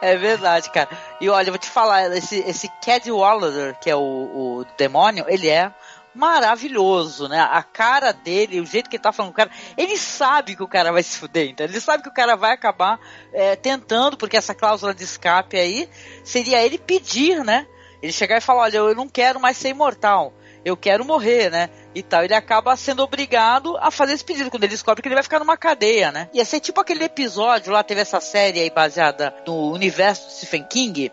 é 0.00 0.16
verdade, 0.16 0.70
cara. 0.70 0.88
E 1.20 1.28
olha, 1.28 1.48
eu 1.48 1.52
vou 1.52 1.58
te 1.58 1.68
falar, 1.68 2.14
esse, 2.16 2.38
esse 2.40 2.68
Cad 2.84 3.10
Wallader, 3.10 3.78
que 3.78 3.90
é 3.90 3.96
o, 3.96 4.00
o 4.00 4.66
demônio, 4.78 5.24
ele 5.28 5.48
é 5.48 5.72
maravilhoso, 6.14 7.28
né? 7.28 7.40
A 7.40 7.62
cara 7.62 8.12
dele, 8.12 8.60
o 8.60 8.66
jeito 8.66 8.88
que 8.88 8.96
ele 8.96 9.02
tá 9.02 9.12
falando 9.12 9.32
com 9.32 9.40
o 9.40 9.44
cara, 9.44 9.50
ele 9.76 9.96
sabe 9.96 10.54
que 10.56 10.62
o 10.62 10.68
cara 10.68 10.92
vai 10.92 11.02
se 11.02 11.18
fuder, 11.18 11.50
então 11.50 11.64
ele 11.64 11.80
sabe 11.80 12.02
que 12.02 12.08
o 12.08 12.14
cara 12.14 12.36
vai 12.36 12.52
acabar 12.52 13.00
é, 13.32 13.56
tentando, 13.56 14.16
porque 14.16 14.36
essa 14.36 14.54
cláusula 14.54 14.94
de 14.94 15.04
escape 15.04 15.56
aí 15.56 15.88
seria 16.24 16.64
ele 16.64 16.78
pedir, 16.78 17.44
né? 17.44 17.66
Ele 18.02 18.12
chegar 18.12 18.36
e 18.36 18.40
falar, 18.40 18.62
olha, 18.62 18.78
eu 18.78 18.94
não 18.94 19.08
quero 19.08 19.40
mais 19.40 19.56
ser 19.56 19.68
imortal, 19.68 20.34
eu 20.64 20.76
quero 20.76 21.04
morrer, 21.04 21.50
né? 21.50 21.70
E 21.94 22.02
tal, 22.02 22.24
ele 22.24 22.34
acaba 22.34 22.76
sendo 22.76 23.02
obrigado 23.02 23.76
a 23.78 23.90
fazer 23.90 24.14
esse 24.14 24.24
pedido, 24.24 24.50
quando 24.50 24.64
ele 24.64 24.72
descobre 24.72 25.02
que 25.02 25.08
ele 25.08 25.14
vai 25.14 25.22
ficar 25.22 25.38
numa 25.38 25.56
cadeia, 25.56 26.10
né? 26.10 26.28
Ia 26.32 26.44
ser 26.44 26.60
tipo 26.60 26.80
aquele 26.80 27.04
episódio 27.04 27.72
lá, 27.72 27.82
teve 27.82 28.00
essa 28.00 28.20
série 28.20 28.60
aí 28.60 28.70
baseada 28.70 29.34
no 29.46 29.72
universo 29.72 30.28
de 30.28 30.34
Stephen 30.34 30.64
King, 30.64 31.12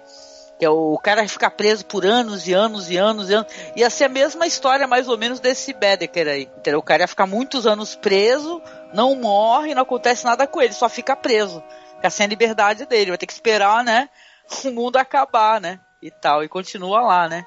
que 0.59 0.65
é 0.65 0.69
o 0.69 0.97
cara 0.97 1.25
ficar 1.25 1.51
preso 1.51 1.85
por 1.85 2.05
anos 2.05 2.45
e 2.45 2.53
anos 2.53 2.91
e 2.91 2.97
anos 2.97 3.29
e 3.29 3.33
anos. 3.33 3.51
Ia 3.77 3.89
ser 3.89 4.03
a 4.03 4.09
mesma 4.09 4.45
história, 4.45 4.85
mais 4.85 5.07
ou 5.07 5.17
menos, 5.17 5.39
desse 5.39 5.71
Bedecker 5.71 6.27
aí. 6.27 6.49
Entendeu? 6.57 6.79
O 6.79 6.83
cara 6.83 7.03
ia 7.03 7.07
ficar 7.07 7.25
muitos 7.25 7.65
anos 7.65 7.95
preso, 7.95 8.61
não 8.93 9.15
morre, 9.15 9.73
não 9.73 9.83
acontece 9.83 10.25
nada 10.25 10.45
com 10.45 10.61
ele, 10.61 10.73
só 10.73 10.89
fica 10.89 11.15
preso. 11.15 11.63
Fica 11.95 12.09
sem 12.09 12.25
a 12.25 12.29
liberdade 12.29 12.85
dele. 12.85 13.11
Vai 13.11 13.17
ter 13.17 13.25
que 13.25 13.33
esperar, 13.33 13.83
né? 13.85 14.09
O 14.65 14.71
mundo 14.71 14.97
acabar, 14.97 15.61
né? 15.61 15.79
E 16.01 16.09
tal. 16.09 16.43
E 16.43 16.49
continua 16.49 17.01
lá, 17.01 17.29
né? 17.29 17.45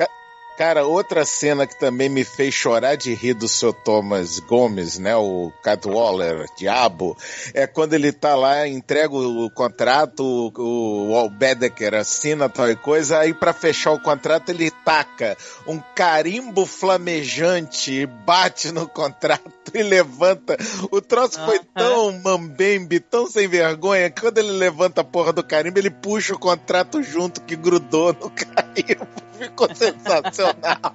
Sim. 0.00 0.10
Cara, 0.56 0.84
outra 0.84 1.24
cena 1.24 1.66
que 1.66 1.78
também 1.78 2.08
me 2.08 2.22
fez 2.22 2.52
chorar 2.52 2.94
de 2.94 3.14
rir 3.14 3.32
do 3.34 3.48
seu 3.48 3.72
Thomas 3.72 4.38
Gomes, 4.40 4.98
né? 4.98 5.16
O 5.16 5.50
Cadwaller, 5.62 6.46
diabo, 6.56 7.16
é 7.54 7.66
quando 7.66 7.94
ele 7.94 8.12
tá 8.12 8.34
lá, 8.34 8.68
entrega 8.68 9.14
o, 9.14 9.46
o 9.46 9.50
contrato, 9.50 10.22
o, 10.22 11.12
o 11.12 11.30
Bedecker 11.30 11.94
assina 11.94 12.48
tal 12.48 12.70
e 12.70 12.76
coisa, 12.76 13.20
aí 13.20 13.32
pra 13.32 13.54
fechar 13.54 13.92
o 13.92 14.02
contrato 14.02 14.50
ele 14.50 14.70
taca 14.70 15.36
um 15.66 15.80
carimbo 15.94 16.66
flamejante 16.66 18.04
bate 18.06 18.70
no 18.70 18.86
contrato 18.86 19.50
e 19.74 19.82
levanta. 19.82 20.56
O 20.90 21.00
troço 21.00 21.38
foi 21.44 21.60
tão 21.74 22.12
mambembe, 22.20 23.00
tão 23.00 23.26
sem 23.26 23.48
vergonha, 23.48 24.10
que 24.10 24.20
quando 24.20 24.38
ele 24.38 24.52
levanta 24.52 25.00
a 25.00 25.04
porra 25.04 25.32
do 25.32 25.42
carimbo, 25.42 25.78
ele 25.78 25.90
puxa 25.90 26.34
o 26.34 26.38
contrato 26.38 27.02
junto 27.02 27.40
que 27.40 27.56
grudou 27.56 28.12
no 28.12 28.30
carimbo. 28.30 29.29
Ficou 29.40 29.74
sensacional. 29.74 30.94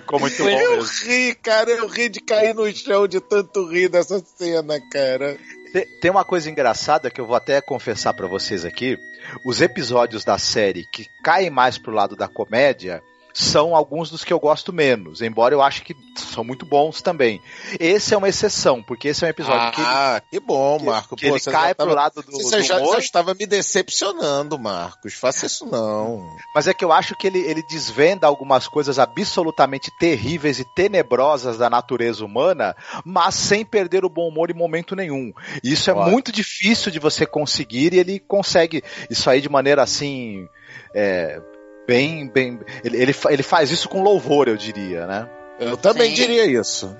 Ficou 0.00 0.20
muito 0.20 0.42
bom 0.42 0.48
Eu 0.48 0.76
mesmo. 0.78 1.08
ri, 1.08 1.34
cara, 1.36 1.70
eu 1.70 1.86
ri 1.86 2.08
de 2.08 2.20
cair 2.20 2.54
no 2.54 2.70
chão 2.74 3.06
de 3.08 3.20
tanto 3.20 3.66
rir 3.68 3.88
dessa 3.88 4.18
cena, 4.20 4.80
cara. 4.90 5.38
Tem, 5.72 5.86
tem 6.00 6.10
uma 6.10 6.24
coisa 6.24 6.50
engraçada 6.50 7.10
que 7.10 7.20
eu 7.20 7.26
vou 7.26 7.36
até 7.36 7.60
confessar 7.60 8.12
pra 8.14 8.26
vocês 8.26 8.64
aqui. 8.64 8.98
Os 9.44 9.60
episódios 9.60 10.24
da 10.24 10.38
série 10.38 10.84
que 10.92 11.06
caem 11.22 11.50
mais 11.50 11.78
pro 11.78 11.92
lado 11.92 12.14
da 12.14 12.28
comédia 12.28 13.02
são 13.36 13.74
alguns 13.74 14.10
dos 14.10 14.22
que 14.22 14.32
eu 14.32 14.38
gosto 14.38 14.72
menos, 14.72 15.20
embora 15.20 15.52
eu 15.54 15.60
ache 15.60 15.82
que 15.82 15.94
são 16.16 16.44
muito 16.44 16.64
bons 16.64 17.02
também. 17.02 17.42
Esse 17.80 18.14
é 18.14 18.16
uma 18.16 18.28
exceção, 18.28 18.80
porque 18.80 19.08
esse 19.08 19.24
é 19.24 19.26
um 19.26 19.30
episódio 19.30 19.72
que 19.72 19.80
ele, 19.80 19.88
ah, 19.90 20.22
que 20.30 20.38
bom, 20.40 20.78
que- 20.78 20.84
Marco. 20.84 21.16
que 21.16 21.26
ele 21.26 21.32
você 21.40 21.50
cai 21.50 21.68
já 21.70 21.74
pro 21.74 21.86
tava- 21.86 21.94
lado 22.00 22.22
do, 22.22 22.30
Você 22.32 22.58
do 22.58 22.62
já, 22.62 22.76
humor, 22.78 22.92
já 22.94 22.98
estava 23.00 23.34
me 23.34 23.44
decepcionando, 23.44 24.56
Marcos. 24.58 25.14
Faça 25.14 25.46
isso 25.46 25.66
não. 25.66 26.24
mas 26.54 26.68
é 26.68 26.72
que 26.72 26.84
eu 26.84 26.92
acho 26.92 27.16
que 27.16 27.26
ele, 27.26 27.40
ele 27.40 27.62
desvenda 27.64 28.26
algumas 28.26 28.68
coisas 28.68 28.98
absolutamente 29.00 29.90
terríveis 29.98 30.60
e 30.60 30.64
tenebrosas 30.74 31.58
da 31.58 31.68
natureza 31.68 32.24
humana, 32.24 32.76
mas 33.04 33.34
sem 33.34 33.64
perder 33.64 34.04
o 34.04 34.08
bom 34.08 34.28
humor 34.28 34.48
em 34.50 34.54
momento 34.54 34.94
nenhum. 34.94 35.32
E 35.62 35.72
isso 35.72 35.90
é 35.90 35.94
muito 35.94 36.30
difícil 36.30 36.92
de 36.92 37.00
você 37.00 37.26
conseguir 37.26 37.92
e 37.94 37.98
ele 37.98 38.20
consegue 38.20 38.82
isso 39.10 39.28
aí 39.28 39.40
de 39.40 39.48
maneira 39.48 39.82
assim. 39.82 40.46
é, 40.94 41.40
bem, 41.86 42.26
bem. 42.28 42.60
Ele, 42.82 42.96
ele, 42.96 43.14
ele 43.30 43.42
faz 43.42 43.70
isso 43.70 43.88
com 43.88 44.02
louvor, 44.02 44.48
eu 44.48 44.56
diria, 44.56 45.06
né? 45.06 45.28
Eu 45.58 45.76
também 45.76 46.10
Sim. 46.10 46.14
diria 46.14 46.44
isso. 46.44 46.96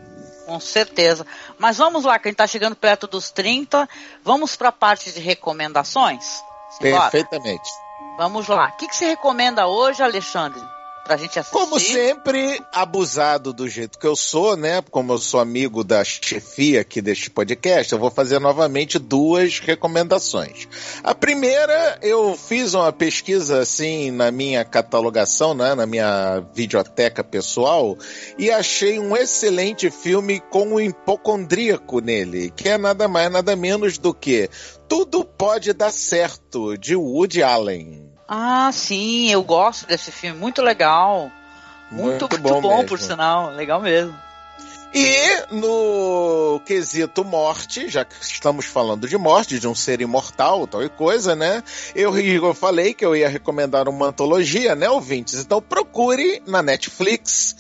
Com 0.46 0.60
certeza. 0.60 1.26
Mas 1.58 1.78
vamos 1.78 2.04
lá, 2.04 2.18
que 2.18 2.28
a 2.28 2.30
gente 2.30 2.38
tá 2.38 2.46
chegando 2.46 2.76
perto 2.76 3.06
dos 3.06 3.30
30. 3.30 3.88
Vamos 4.22 4.56
pra 4.56 4.70
parte 4.70 5.10
de 5.10 5.20
recomendações? 5.20 6.42
Simbora? 6.70 7.10
Perfeitamente. 7.10 7.70
Vamos 8.16 8.46
lá. 8.46 8.68
O 8.68 8.76
que, 8.76 8.86
que 8.86 8.94
você 8.94 9.06
recomenda 9.06 9.66
hoje, 9.66 10.02
Alexandre? 10.02 10.60
Pra 11.04 11.18
gente 11.18 11.38
assistir? 11.38 11.52
Como 11.52 11.78
sempre, 11.78 12.62
abusado 12.72 13.52
do 13.52 13.68
jeito 13.68 13.98
que 13.98 14.06
eu 14.06 14.16
sou, 14.16 14.56
né? 14.56 14.82
Como 14.90 15.12
eu 15.12 15.18
sou 15.18 15.38
amigo 15.38 15.84
da 15.84 16.02
chefia 16.02 16.80
aqui 16.80 17.02
deste 17.02 17.28
podcast, 17.28 17.92
eu 17.92 17.98
vou 17.98 18.10
fazer 18.10 18.38
novamente 18.38 18.98
duas 18.98 19.58
recomendações. 19.58 20.66
A 21.02 21.14
primeira, 21.14 21.98
eu 22.00 22.34
fiz 22.34 22.72
uma 22.72 22.90
pesquisa 22.90 23.58
assim 23.60 24.10
na 24.10 24.30
minha 24.30 24.64
catalogação, 24.64 25.52
né? 25.52 25.74
Na 25.74 25.84
minha 25.84 26.40
videoteca 26.54 27.22
pessoal, 27.22 27.98
e 28.38 28.50
achei 28.50 28.98
um 28.98 29.14
excelente 29.14 29.90
filme 29.90 30.40
com 30.40 30.74
um 30.74 30.80
hipocondríaco 30.80 32.00
nele, 32.00 32.50
que 32.50 32.70
é 32.70 32.78
nada 32.78 33.06
mais, 33.06 33.30
nada 33.30 33.54
menos 33.54 33.98
do 33.98 34.14
que 34.14 34.48
Tudo 34.88 35.22
Pode 35.22 35.74
Dar 35.74 35.92
Certo, 35.92 36.78
de 36.78 36.96
Woody 36.96 37.42
Allen. 37.42 38.03
Ah, 38.26 38.70
sim, 38.72 39.30
eu 39.30 39.42
gosto 39.42 39.86
desse 39.86 40.10
filme, 40.10 40.38
muito 40.38 40.62
legal. 40.62 41.30
Muito, 41.90 42.28
muito, 42.28 42.38
bom, 42.38 42.60
bom 42.60 42.84
por 42.84 42.98
sinal, 42.98 43.50
legal 43.50 43.80
mesmo. 43.80 44.18
E 44.94 45.52
no 45.52 46.60
quesito 46.64 47.24
morte, 47.24 47.88
já 47.88 48.04
que 48.04 48.14
estamos 48.20 48.64
falando 48.64 49.08
de 49.08 49.18
morte, 49.18 49.58
de 49.58 49.66
um 49.66 49.74
ser 49.74 50.00
imortal, 50.00 50.68
tal 50.68 50.84
e 50.84 50.88
coisa, 50.88 51.34
né? 51.34 51.64
Eu, 51.96 52.16
eu 52.16 52.54
falei 52.54 52.94
que 52.94 53.04
eu 53.04 53.16
ia 53.16 53.28
recomendar 53.28 53.88
uma 53.88 54.06
antologia, 54.06 54.76
né, 54.76 54.88
ouvintes? 54.88 55.34
Então 55.40 55.60
procure 55.60 56.40
na 56.46 56.62
Netflix 56.62 57.56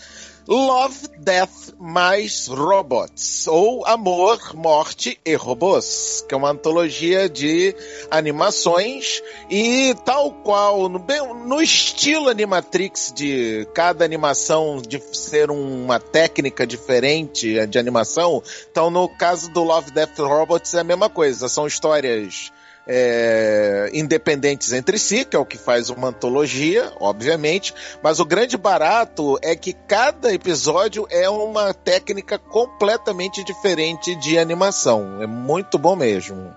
Love, 0.46 1.08
Death 1.20 1.74
mais 1.78 2.48
Robots, 2.48 3.46
ou 3.46 3.86
Amor, 3.86 4.54
Morte 4.54 5.18
e 5.24 5.34
Robôs, 5.36 6.22
que 6.28 6.34
é 6.34 6.36
uma 6.36 6.50
antologia 6.50 7.30
de 7.30 7.74
animações 8.10 9.22
e 9.48 9.94
tal 10.04 10.32
qual, 10.32 10.90
no, 10.90 10.98
no 11.46 11.62
estilo 11.62 12.28
Animatrix 12.28 13.10
de 13.16 13.66
cada 13.72 14.04
animação 14.04 14.82
de 14.86 15.00
ser 15.16 15.50
uma 15.50 15.98
técnica 15.98 16.66
diferente 16.66 17.66
de 17.66 17.78
animação, 17.78 18.42
então 18.70 18.90
no 18.90 19.08
caso 19.08 19.50
do 19.50 19.64
Love, 19.64 19.92
Death 19.92 20.18
Robots 20.18 20.74
é 20.74 20.80
a 20.80 20.84
mesma 20.84 21.08
coisa, 21.08 21.48
são 21.48 21.66
histórias 21.66 22.52
é, 22.86 23.90
independentes 23.92 24.72
entre 24.72 24.98
si, 24.98 25.24
que 25.24 25.36
é 25.36 25.38
o 25.38 25.44
que 25.44 25.56
faz 25.56 25.90
uma 25.90 26.08
antologia, 26.08 26.92
obviamente, 27.00 27.74
mas 28.02 28.20
o 28.20 28.24
grande 28.24 28.56
barato 28.56 29.38
é 29.42 29.56
que 29.56 29.72
cada 29.72 30.32
episódio 30.32 31.06
é 31.10 31.28
uma 31.28 31.72
técnica 31.72 32.38
completamente 32.38 33.42
diferente 33.44 34.14
de 34.16 34.38
animação. 34.38 35.22
É 35.22 35.26
muito 35.26 35.78
bom 35.78 35.96
mesmo. 35.96 36.54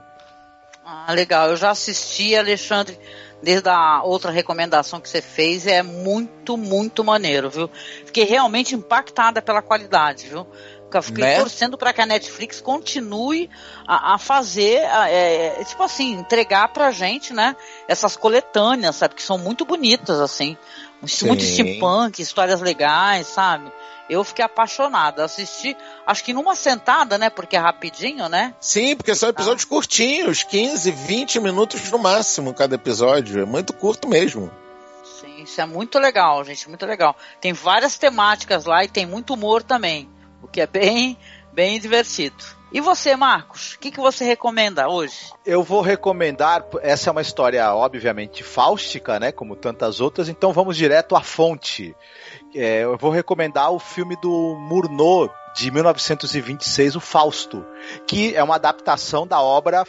Ah, 0.85 1.11
legal. 1.13 1.49
Eu 1.49 1.57
já 1.57 1.71
assisti, 1.71 2.35
Alexandre, 2.35 2.97
desde 3.41 3.69
a 3.69 4.01
outra 4.03 4.31
recomendação 4.31 4.99
que 4.99 5.09
você 5.09 5.21
fez, 5.21 5.67
é 5.67 5.83
muito, 5.83 6.57
muito 6.57 7.03
maneiro, 7.03 7.49
viu? 7.49 7.69
Fiquei 8.05 8.23
realmente 8.23 8.73
impactada 8.73 9.41
pela 9.41 9.61
qualidade, 9.61 10.27
viu? 10.27 10.47
Eu 10.95 11.03
fiquei 11.03 11.23
né? 11.23 11.39
torcendo 11.39 11.77
para 11.77 11.91
que 11.91 12.01
a 12.01 12.05
Netflix 12.05 12.61
continue 12.61 13.49
a, 13.85 14.13
a 14.13 14.17
fazer, 14.17 14.85
a, 14.85 15.09
é, 15.09 15.59
é, 15.59 15.63
tipo 15.63 15.83
assim, 15.83 16.13
entregar 16.13 16.69
pra 16.69 16.91
gente, 16.91 17.33
né? 17.33 17.55
Essas 17.87 18.15
coletâneas, 18.15 18.95
sabe? 18.95 19.15
Que 19.15 19.21
são 19.21 19.37
muito 19.37 19.65
bonitas, 19.65 20.19
assim. 20.19 20.57
Sim. 21.05 21.27
Muito 21.27 21.43
steampunk, 21.43 22.21
histórias 22.21 22.61
legais, 22.61 23.27
sabe? 23.27 23.71
Eu 24.09 24.23
fiquei 24.23 24.45
apaixonada. 24.45 25.25
Assisti, 25.25 25.75
acho 26.05 26.23
que 26.23 26.33
numa 26.33 26.55
sentada, 26.55 27.17
né? 27.17 27.29
Porque 27.29 27.57
é 27.57 27.59
rapidinho, 27.59 28.29
né? 28.29 28.55
Sim, 28.59 28.95
porque 28.95 29.13
são 29.13 29.29
episódios 29.29 29.65
ah. 29.65 29.69
curtinhos, 29.69 30.43
15, 30.43 30.89
20 30.89 31.39
minutos 31.41 31.91
no 31.91 31.99
máximo 31.99 32.53
cada 32.53 32.75
episódio. 32.75 33.41
É 33.41 33.45
muito 33.45 33.73
curto 33.73 34.07
mesmo. 34.07 34.49
Sim, 35.19 35.43
isso 35.43 35.59
é 35.59 35.65
muito 35.65 35.99
legal, 35.99 36.43
gente, 36.45 36.69
muito 36.69 36.85
legal. 36.85 37.15
Tem 37.41 37.51
várias 37.51 37.97
temáticas 37.97 38.63
lá 38.63 38.83
e 38.85 38.87
tem 38.87 39.05
muito 39.05 39.33
humor 39.33 39.61
também 39.61 40.09
o 40.41 40.47
que 40.47 40.61
é 40.61 40.67
bem, 40.67 41.17
bem 41.53 41.79
divertido. 41.79 42.57
E 42.71 42.81
você, 42.81 43.15
Marcos, 43.15 43.73
o 43.73 43.79
que, 43.79 43.91
que 43.91 43.99
você 43.99 44.25
recomenda 44.25 44.89
hoje? 44.89 45.31
Eu 45.45 45.63
vou 45.63 45.81
recomendar, 45.81 46.65
essa 46.81 47.09
é 47.09 47.11
uma 47.11 47.21
história 47.21 47.73
obviamente 47.73 48.43
fáustica, 48.43 49.19
né, 49.19 49.31
como 49.31 49.55
tantas 49.55 50.01
outras, 50.01 50.27
então 50.27 50.51
vamos 50.51 50.75
direto 50.75 51.15
à 51.15 51.21
fonte. 51.21 51.95
É, 52.53 52.83
eu 52.83 52.97
vou 52.97 53.09
recomendar 53.09 53.71
o 53.71 53.79
filme 53.79 54.17
do 54.21 54.57
Murnau, 54.59 55.33
de 55.55 55.71
1926, 55.71 56.97
o 56.97 56.99
Fausto, 56.99 57.65
que 58.05 58.35
é 58.35 58.43
uma 58.43 58.55
adaptação 58.55 59.25
da 59.25 59.41
obra 59.41 59.85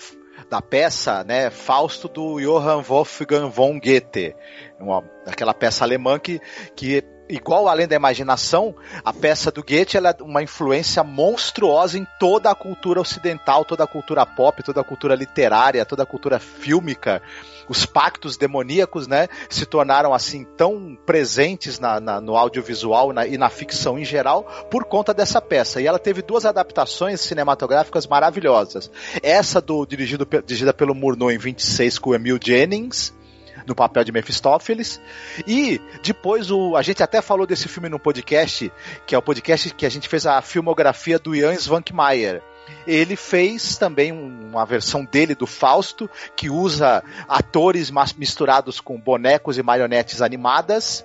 da 0.49 0.63
peça, 0.63 1.25
né, 1.25 1.51
Fausto 1.51 2.09
do 2.09 2.41
Johann 2.41 2.81
Wolfgang 2.83 3.51
von 3.51 3.79
Goethe, 3.81 4.37
uma, 4.79 5.05
aquela 5.27 5.53
peça 5.53 5.85
alemã 5.85 6.19
que, 6.19 6.41
que 6.77 7.03
igual 7.29 7.69
Além 7.69 7.87
da 7.87 7.97
Imaginação, 7.97 8.75
a 9.05 9.13
peça 9.13 9.51
do 9.51 9.63
Goethe 9.63 9.97
ela 9.97 10.11
é 10.11 10.23
uma 10.23 10.43
influência 10.43 11.05
monstruosa 11.05 11.99
em 11.99 12.07
toda 12.19 12.51
a 12.51 12.55
cultura 12.55 13.01
ocidental, 13.01 13.65
toda 13.65 13.85
a 13.85 13.87
cultura 13.87 14.25
pop, 14.25 14.63
toda 14.63 14.81
a 14.81 14.85
cultura 14.85 15.15
literária, 15.15 15.85
toda 15.85 16.03
a 16.03 16.07
cultura 16.07 16.39
fílmica. 16.39 17.21
Os 17.69 17.85
pactos 17.85 18.37
demoníacos, 18.37 19.07
né, 19.07 19.29
se 19.51 19.67
tornaram 19.67 20.15
assim 20.15 20.45
tão 20.57 20.97
presentes 21.05 21.79
na, 21.79 22.01
na 22.01 22.21
no 22.21 22.37
audiovisual 22.37 23.13
na, 23.13 23.27
e 23.27 23.37
na 23.37 23.51
ficção 23.51 23.99
em 23.99 24.05
geral 24.05 24.45
por 24.71 24.85
conta 24.85 25.13
dessa 25.13 25.41
peça. 25.41 25.81
E 25.81 25.87
ela 25.87 25.99
teve 25.99 26.23
duas 26.23 26.47
adaptações 26.47 27.21
cinematográficas 27.21 28.07
maravilhosas. 28.07 28.91
Essa 29.23 29.61
do 29.61 29.85
dirigido, 29.85 30.27
dirigida 30.47 30.73
pelo 30.73 30.95
Murnau 30.95 31.31
em 31.31 31.39
26 31.39 31.99
com 31.99 32.11
o 32.11 32.15
Emil 32.15 32.39
Jennings 32.43 33.18
no 33.67 33.75
papel 33.75 34.05
de 34.05 34.13
Mephistófeles. 34.13 35.01
E 35.47 35.81
depois 36.03 36.51
o, 36.51 36.77
a 36.77 36.83
gente 36.83 37.03
até 37.03 37.21
falou 37.21 37.47
desse 37.47 37.69
filme 37.69 37.89
no 37.89 37.99
podcast, 37.99 38.73
que 39.07 39.15
é 39.15 39.19
o 39.19 39.23
podcast 39.23 39.75
que 39.75 39.87
a 39.87 39.91
gente 39.91 40.09
fez 40.09 40.27
a 40.27 40.41
filmografia 40.43 41.19
do 41.19 41.35
Jan 41.35 41.55
Svankmajer 41.55 42.43
ele 42.87 43.17
fez 43.17 43.77
também 43.77 44.13
uma 44.13 44.65
versão 44.65 45.05
dele 45.05 45.35
do 45.35 45.47
Fausto, 45.47 46.09
que 46.35 46.49
usa 46.49 47.03
atores 47.29 47.91
misturados 48.17 48.81
com 48.81 48.99
bonecos 48.99 49.59
e 49.59 49.63
marionetes 49.63 50.23
animadas. 50.23 51.05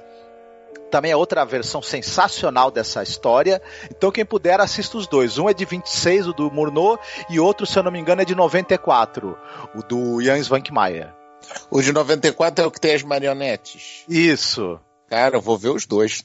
Também 0.89 1.11
é 1.11 1.15
outra 1.15 1.43
versão 1.43 1.81
sensacional 1.81 2.69
dessa 2.69 3.01
história. 3.01 3.61
Então, 3.89 4.11
quem 4.11 4.23
puder, 4.23 4.59
assista 4.61 4.97
os 4.97 5.07
dois. 5.07 5.37
Um 5.37 5.49
é 5.49 5.53
de 5.53 5.65
26, 5.65 6.27
o 6.27 6.33
do 6.33 6.51
Murnau, 6.51 6.99
e 7.29 7.39
outro, 7.39 7.65
se 7.65 7.77
eu 7.77 7.83
não 7.83 7.91
me 7.91 7.99
engano, 7.99 8.21
é 8.21 8.25
de 8.25 8.35
94, 8.35 9.37
o 9.75 9.81
do 9.81 10.21
Jan 10.21 10.37
Svankmajer. 10.37 11.22
O 11.69 11.81
de 11.81 11.91
94 11.91 12.63
é 12.63 12.67
o 12.67 12.71
que 12.71 12.79
tem 12.79 12.93
as 12.93 13.03
marionetes. 13.03 14.03
Isso. 14.07 14.79
Cara, 15.13 15.37
eu 15.37 15.41
vou 15.41 15.59
ver 15.59 15.69
os 15.69 15.85
dois. 15.85 16.23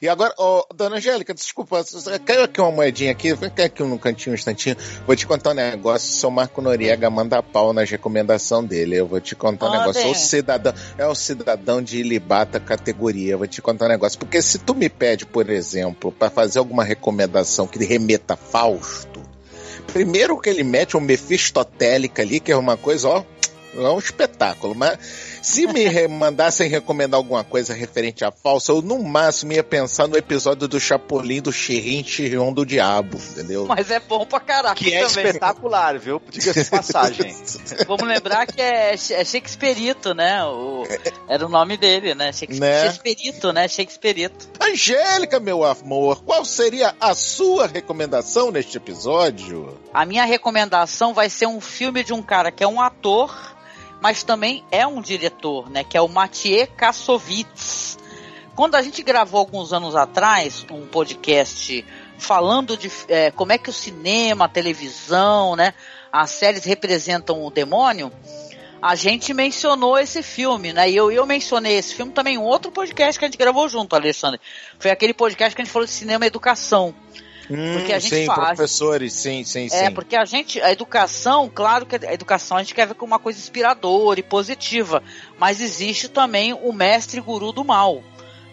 E 0.00 0.08
agora, 0.08 0.32
oh, 0.38 0.64
dona 0.72 0.98
Angélica, 0.98 1.34
desculpa, 1.34 1.84
caiu 2.24 2.44
aqui 2.44 2.60
uma 2.60 2.70
moedinha 2.70 3.10
aqui, 3.10 3.36
cai 3.36 3.66
aqui 3.66 3.82
no 3.82 3.98
cantinho 3.98 4.32
um 4.32 4.34
instantinho. 4.36 4.76
Vou 5.04 5.16
te 5.16 5.26
contar 5.26 5.50
um 5.50 5.54
negócio. 5.54 6.08
Seu 6.08 6.30
Marco 6.30 6.62
Noriega 6.62 7.10
manda 7.10 7.42
pau 7.42 7.72
nas 7.72 7.90
recomendação 7.90 8.64
dele. 8.64 8.94
Eu 8.94 9.08
vou 9.08 9.20
te 9.20 9.34
contar 9.34 9.66
um 9.66 9.72
negócio. 9.72 10.08
O 10.08 10.14
cidadão, 10.14 10.72
é 10.96 11.04
o 11.04 11.16
cidadão 11.16 11.82
de 11.82 11.98
ilibata 11.98 12.60
categoria. 12.60 13.32
Eu 13.32 13.38
vou 13.38 13.48
te 13.48 13.60
contar 13.60 13.86
um 13.86 13.88
negócio. 13.88 14.16
Porque 14.16 14.40
se 14.40 14.60
tu 14.60 14.72
me 14.72 14.88
pede, 14.88 15.26
por 15.26 15.50
exemplo, 15.50 16.12
para 16.12 16.30
fazer 16.30 16.60
alguma 16.60 16.84
recomendação 16.84 17.66
que 17.66 17.84
remeta 17.84 18.34
a 18.34 18.36
Fausto, 18.36 19.20
primeiro 19.92 20.40
que 20.40 20.48
ele 20.48 20.62
mete 20.62 20.96
um 20.96 21.00
Mefistotélica 21.00 22.22
ali, 22.22 22.38
que 22.38 22.52
é 22.52 22.56
uma 22.56 22.76
coisa, 22.76 23.08
ó 23.08 23.24
é 23.86 23.90
um 23.90 23.98
espetáculo, 23.98 24.74
mas 24.74 24.98
se 25.42 25.66
me 25.66 25.86
mandassem 26.08 26.68
recomendar 26.68 27.18
alguma 27.18 27.44
coisa 27.44 27.74
referente 27.74 28.24
à 28.24 28.30
falsa, 28.30 28.72
eu 28.72 28.82
no 28.82 29.02
máximo 29.02 29.52
ia 29.52 29.62
pensar 29.62 30.08
no 30.08 30.16
episódio 30.16 30.66
do 30.68 30.80
Chapolin 30.80 31.40
do 31.40 31.52
Chirin 31.52 32.04
Chirion 32.04 32.52
do 32.52 32.64
Diabo, 32.64 33.18
entendeu? 33.30 33.66
Mas 33.66 33.90
é 33.90 34.00
bom 34.00 34.24
pra 34.26 34.40
caraca. 34.40 34.74
Que 34.74 34.94
é 34.94 35.06
também. 35.06 35.26
espetacular, 35.26 35.98
viu? 35.98 36.20
Diga-se 36.30 36.64
de 36.64 36.70
passagem. 36.70 37.36
Vamos 37.86 38.06
lembrar 38.06 38.46
que 38.46 38.60
é, 38.60 38.94
é 38.94 39.24
Shakespeareito, 39.24 40.14
né? 40.14 40.44
O, 40.44 40.86
era 41.28 41.44
o 41.44 41.48
nome 41.48 41.76
dele, 41.76 42.14
né? 42.14 42.32
Shakespeareito, 42.32 43.52
né? 43.52 43.62
né? 43.62 43.68
Shakespeareito. 43.68 44.48
Angélica, 44.60 45.40
meu 45.40 45.64
amor, 45.64 46.22
qual 46.22 46.44
seria 46.44 46.94
a 47.00 47.14
sua 47.14 47.66
recomendação 47.66 48.50
neste 48.50 48.76
episódio? 48.76 49.78
A 49.92 50.04
minha 50.04 50.24
recomendação 50.24 51.12
vai 51.12 51.28
ser 51.28 51.46
um 51.46 51.60
filme 51.60 52.04
de 52.04 52.12
um 52.12 52.22
cara 52.22 52.50
que 52.50 52.62
é 52.62 52.68
um 52.68 52.80
ator 52.80 53.56
mas 54.00 54.22
também 54.22 54.64
é 54.70 54.86
um 54.86 55.00
diretor, 55.00 55.70
né? 55.70 55.84
Que 55.84 55.96
é 55.96 56.00
o 56.00 56.08
Mathieu 56.08 56.66
Kassovitz. 56.76 57.98
Quando 58.54 58.74
a 58.74 58.82
gente 58.82 59.02
gravou 59.02 59.38
alguns 59.38 59.72
anos 59.72 59.94
atrás 59.94 60.66
um 60.70 60.86
podcast 60.86 61.84
falando 62.18 62.76
de 62.76 62.90
é, 63.08 63.30
como 63.30 63.52
é 63.52 63.58
que 63.58 63.70
o 63.70 63.72
cinema, 63.72 64.46
a 64.46 64.48
televisão, 64.48 65.54
né, 65.54 65.72
as 66.12 66.30
séries 66.30 66.64
representam 66.64 67.44
o 67.44 67.50
demônio, 67.50 68.12
a 68.82 68.94
gente 68.94 69.32
mencionou 69.34 69.98
esse 69.98 70.22
filme, 70.22 70.72
né? 70.72 70.88
E 70.90 70.96
eu, 70.96 71.10
eu 71.10 71.26
mencionei 71.26 71.76
esse 71.76 71.94
filme 71.94 72.12
também 72.12 72.34
em 72.34 72.38
outro 72.38 72.70
podcast 72.70 73.18
que 73.18 73.24
a 73.24 73.28
gente 73.28 73.38
gravou 73.38 73.68
junto, 73.68 73.94
Alexandre. 73.94 74.40
Foi 74.78 74.90
aquele 74.90 75.12
podcast 75.12 75.54
que 75.54 75.62
a 75.62 75.64
gente 75.64 75.72
falou 75.72 75.86
de 75.86 75.92
cinema 75.92 76.24
e 76.24 76.28
educação. 76.28 76.94
Hum, 77.50 77.78
porque 77.78 77.92
a 77.92 77.98
gente 77.98 78.14
sim, 78.14 78.26
faz. 78.26 78.56
professores, 78.56 79.12
sim, 79.14 79.42
sim, 79.44 79.66
é, 79.66 79.68
sim. 79.68 79.76
É, 79.76 79.90
porque 79.90 80.16
a 80.16 80.24
gente, 80.24 80.60
a 80.60 80.70
educação, 80.70 81.50
claro 81.52 81.86
que 81.86 81.96
a 81.96 82.12
educação 82.12 82.56
a 82.56 82.62
gente 82.62 82.74
quer 82.74 82.86
ver 82.86 82.94
como 82.94 83.12
uma 83.12 83.18
coisa 83.18 83.38
inspiradora 83.38 84.20
e 84.20 84.22
positiva, 84.22 85.02
mas 85.38 85.60
existe 85.60 86.08
também 86.08 86.52
o 86.52 86.72
mestre 86.72 87.20
guru 87.20 87.52
do 87.52 87.64
mal. 87.64 88.02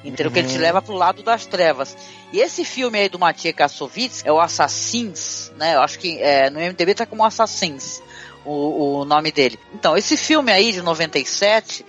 Entendeu? 0.04 0.28
Uhum. 0.28 0.34
Que 0.34 0.40
ele 0.40 0.48
te 0.48 0.56
uhum. 0.56 0.62
leva 0.62 0.82
pro 0.82 0.94
lado 0.94 1.24
das 1.24 1.46
trevas. 1.46 1.98
E 2.32 2.40
esse 2.40 2.64
filme 2.64 3.00
aí 3.00 3.10
do 3.10 3.18
Matia 3.18 3.52
Kassovitz 3.52 4.24
é 4.24 4.32
o 4.32 4.40
Assassins, 4.40 5.52
né? 5.58 5.76
Eu 5.76 5.82
acho 5.82 5.98
que 5.98 6.22
é, 6.22 6.50
no 6.50 6.60
MDB 6.60 6.94
tá 6.94 7.06
como 7.06 7.26
Assassins 7.26 8.02
o, 8.46 9.00
o 9.00 9.06
nome 9.06 9.32
dele. 9.32 9.60
Então, 9.74 9.98
esse 9.98 10.16
filme 10.16 10.52
aí 10.52 10.72
de 10.72 10.82
97, 10.82 11.84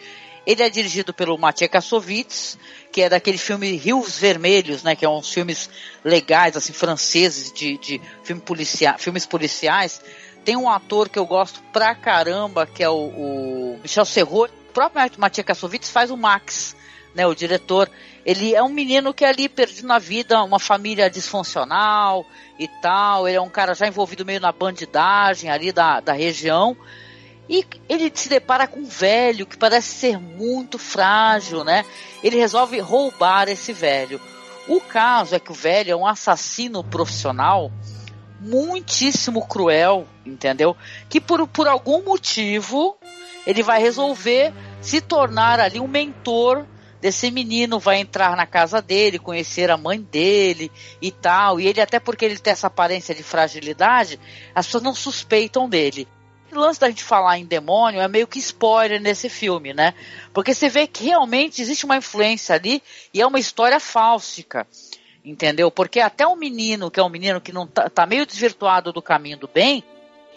ele 0.47 0.63
é 0.63 0.71
dirigido 0.71 1.13
pelo 1.13 1.37
Matia 1.37 1.69
Kassovitz, 1.69 2.57
que 2.93 3.03
é 3.03 3.09
daquele 3.09 3.37
filme 3.37 3.77
Rios 3.77 4.17
Vermelhos, 4.17 4.85
né? 4.85 4.95
Que 4.95 5.05
é 5.05 5.09
uns 5.09 5.33
filmes 5.33 5.69
legais, 6.05 6.57
assim, 6.57 6.73
franceses, 6.73 7.53
de, 7.53 7.77
de 7.79 8.01
filme 8.23 8.41
policia 8.41 8.97
filmes 8.97 9.27
policiais. 9.27 10.01
Tem 10.45 10.57
um 10.57 10.71
ator 10.71 11.09
que 11.09 11.19
eu 11.19 11.27
gosto 11.27 11.61
pra 11.73 11.97
caramba, 11.97 12.65
que 12.65 12.81
é 12.81 12.89
o, 12.89 12.95
o 12.95 13.81
Michel 13.83 14.05
Serrault. 14.05 14.53
próprio 14.73 15.11
Matia 15.19 15.43
Kassovitz 15.43 15.91
faz 15.91 16.13
o 16.13 16.17
Max, 16.17 16.77
né, 17.13 17.27
o 17.27 17.35
diretor. 17.35 17.91
Ele 18.25 18.55
é 18.55 18.63
um 18.63 18.69
menino 18.69 19.13
que 19.13 19.25
é 19.25 19.29
ali 19.29 19.49
perdido 19.49 19.89
na 19.89 19.99
vida, 19.99 20.41
uma 20.45 20.61
família 20.61 21.11
disfuncional 21.11 22.25
e 22.57 22.69
tal. 22.69 23.27
Ele 23.27 23.37
é 23.37 23.41
um 23.41 23.49
cara 23.49 23.75
já 23.75 23.89
envolvido 23.89 24.25
meio 24.25 24.41
na 24.41 24.53
bandidagem 24.53 25.51
ali 25.51 25.73
da, 25.73 25.99
da 25.99 26.13
região. 26.13 26.77
E 27.49 27.65
ele 27.89 28.11
se 28.15 28.29
depara 28.29 28.67
com 28.67 28.81
um 28.81 28.87
velho 28.87 29.47
que 29.47 29.57
parece 29.57 29.89
ser 29.89 30.19
muito 30.19 30.79
frágil, 30.79 31.63
né? 31.63 31.85
Ele 32.23 32.37
resolve 32.37 32.79
roubar 32.81 33.49
esse 33.49 33.73
velho. 33.73 34.21
O 34.67 34.81
caso 34.81 35.35
é 35.37 35.39
que 35.39 35.53
o 35.53 35.55
velho 35.55 35.93
é 35.93 35.97
um 35.97 36.07
assassino 36.07 36.83
profissional 36.83 37.71
muitíssimo 38.41 39.47
cruel, 39.47 40.07
entendeu? 40.25 40.77
Que 41.09 41.21
por, 41.21 41.47
por 41.49 41.69
algum 41.69 42.03
motivo 42.03 42.97
ele 43.47 43.63
vai 43.63 43.81
resolver 43.81 44.53
se 44.81 45.01
tornar 45.01 45.61
ali 45.61 45.79
um 45.79 45.87
mentor 45.87 46.67
desse 47.01 47.31
menino, 47.31 47.79
vai 47.79 47.99
entrar 47.99 48.37
na 48.37 48.47
casa 48.47 48.83
dele, 48.83 49.19
conhecer 49.19 49.71
a 49.71 49.77
mãe 49.77 50.01
dele 50.01 50.71
e 51.01 51.13
tal. 51.13 51.61
E 51.61 51.67
ele, 51.69 51.81
até 51.81 52.01
porque 52.01 52.25
ele 52.25 52.39
tem 52.39 52.53
essa 52.53 52.67
aparência 52.67 53.15
de 53.15 53.23
fragilidade, 53.23 54.19
as 54.55 54.67
pessoas 54.67 54.83
não 54.83 54.95
suspeitam 54.95 55.69
dele. 55.69 56.09
O 56.57 56.61
lance 56.61 56.81
da 56.81 56.89
gente 56.89 57.05
falar 57.05 57.39
em 57.39 57.45
demônio 57.45 58.01
é 58.01 58.09
meio 58.09 58.27
que 58.27 58.39
spoiler 58.39 59.01
nesse 59.01 59.29
filme, 59.29 59.75
né? 59.75 59.95
Porque 60.33 60.55
você 60.55 60.69
vê 60.69 60.87
que 60.87 61.05
realmente 61.05 61.61
existe 61.61 61.85
uma 61.85 61.97
influência 61.97 62.55
ali 62.55 62.83
e 63.13 63.21
é 63.21 63.27
uma 63.27 63.39
história 63.39 63.79
fálsica 63.79 64.67
entendeu? 65.25 65.73
Porque 65.73 65.99
até 65.99 66.25
um 66.25 66.37
menino, 66.37 66.89
que 66.89 67.01
é 67.01 67.03
um 67.03 67.09
menino 67.09 67.41
que 67.41 67.53
não 67.53 67.67
tá, 67.67 67.91
tá 67.91 68.07
meio 68.07 68.25
desvirtuado 68.25 68.93
do 68.93 69.03
caminho 69.03 69.37
do 69.37 69.49
bem, 69.49 69.83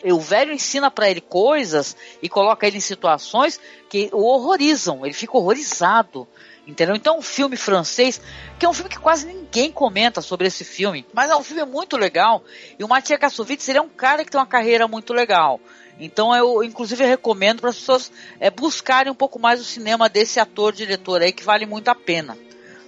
o 0.04 0.20
velho 0.20 0.54
ensina 0.54 0.90
para 0.90 1.10
ele 1.10 1.22
coisas 1.22 1.96
e 2.22 2.30
coloca 2.30 2.66
ele 2.66 2.78
em 2.78 2.82
situações 2.82 3.60
que 3.90 4.10
o 4.14 4.24
horrorizam, 4.24 5.06
ele 5.06 5.14
fica 5.14 5.38
horrorizado. 5.38 6.28
Entendeu? 6.66 6.96
Então, 6.96 7.18
um 7.18 7.22
filme 7.22 7.58
francês, 7.58 8.22
que 8.60 8.66
é 8.66 8.70
um 8.70 8.74
filme 8.74 8.92
que 8.92 9.00
quase 9.00 9.26
ninguém 9.26 9.72
comenta 9.72 10.22
sobre 10.22 10.46
esse 10.46 10.64
filme, 10.64 11.04
mas 11.12 11.32
é 11.32 11.36
um 11.36 11.42
filme 11.44 11.66
muito 11.66 11.98
legal. 11.98 12.44
E 12.78 12.84
o 12.84 12.88
Matia 12.88 13.18
Kassovitz, 13.18 13.68
ele 13.68 13.80
é 13.80 13.82
um 13.82 13.90
cara 13.90 14.24
que 14.24 14.30
tem 14.30 14.40
uma 14.40 14.46
carreira 14.46 14.88
muito 14.88 15.12
legal. 15.12 15.60
Então, 16.00 16.34
eu, 16.34 16.64
inclusive, 16.64 17.04
recomendo 17.04 17.60
para 17.60 17.70
as 17.70 17.78
pessoas 17.78 18.12
é, 18.40 18.50
buscarem 18.50 19.12
um 19.12 19.16
pouco 19.16 19.38
mais 19.38 19.60
o 19.60 19.66
cinema 19.66 20.08
desse 20.08 20.40
ator-diretor 20.40 21.22
aí, 21.22 21.34
que 21.34 21.44
vale 21.44 21.66
muito 21.66 21.90
a 21.90 21.96
pena. 21.96 22.38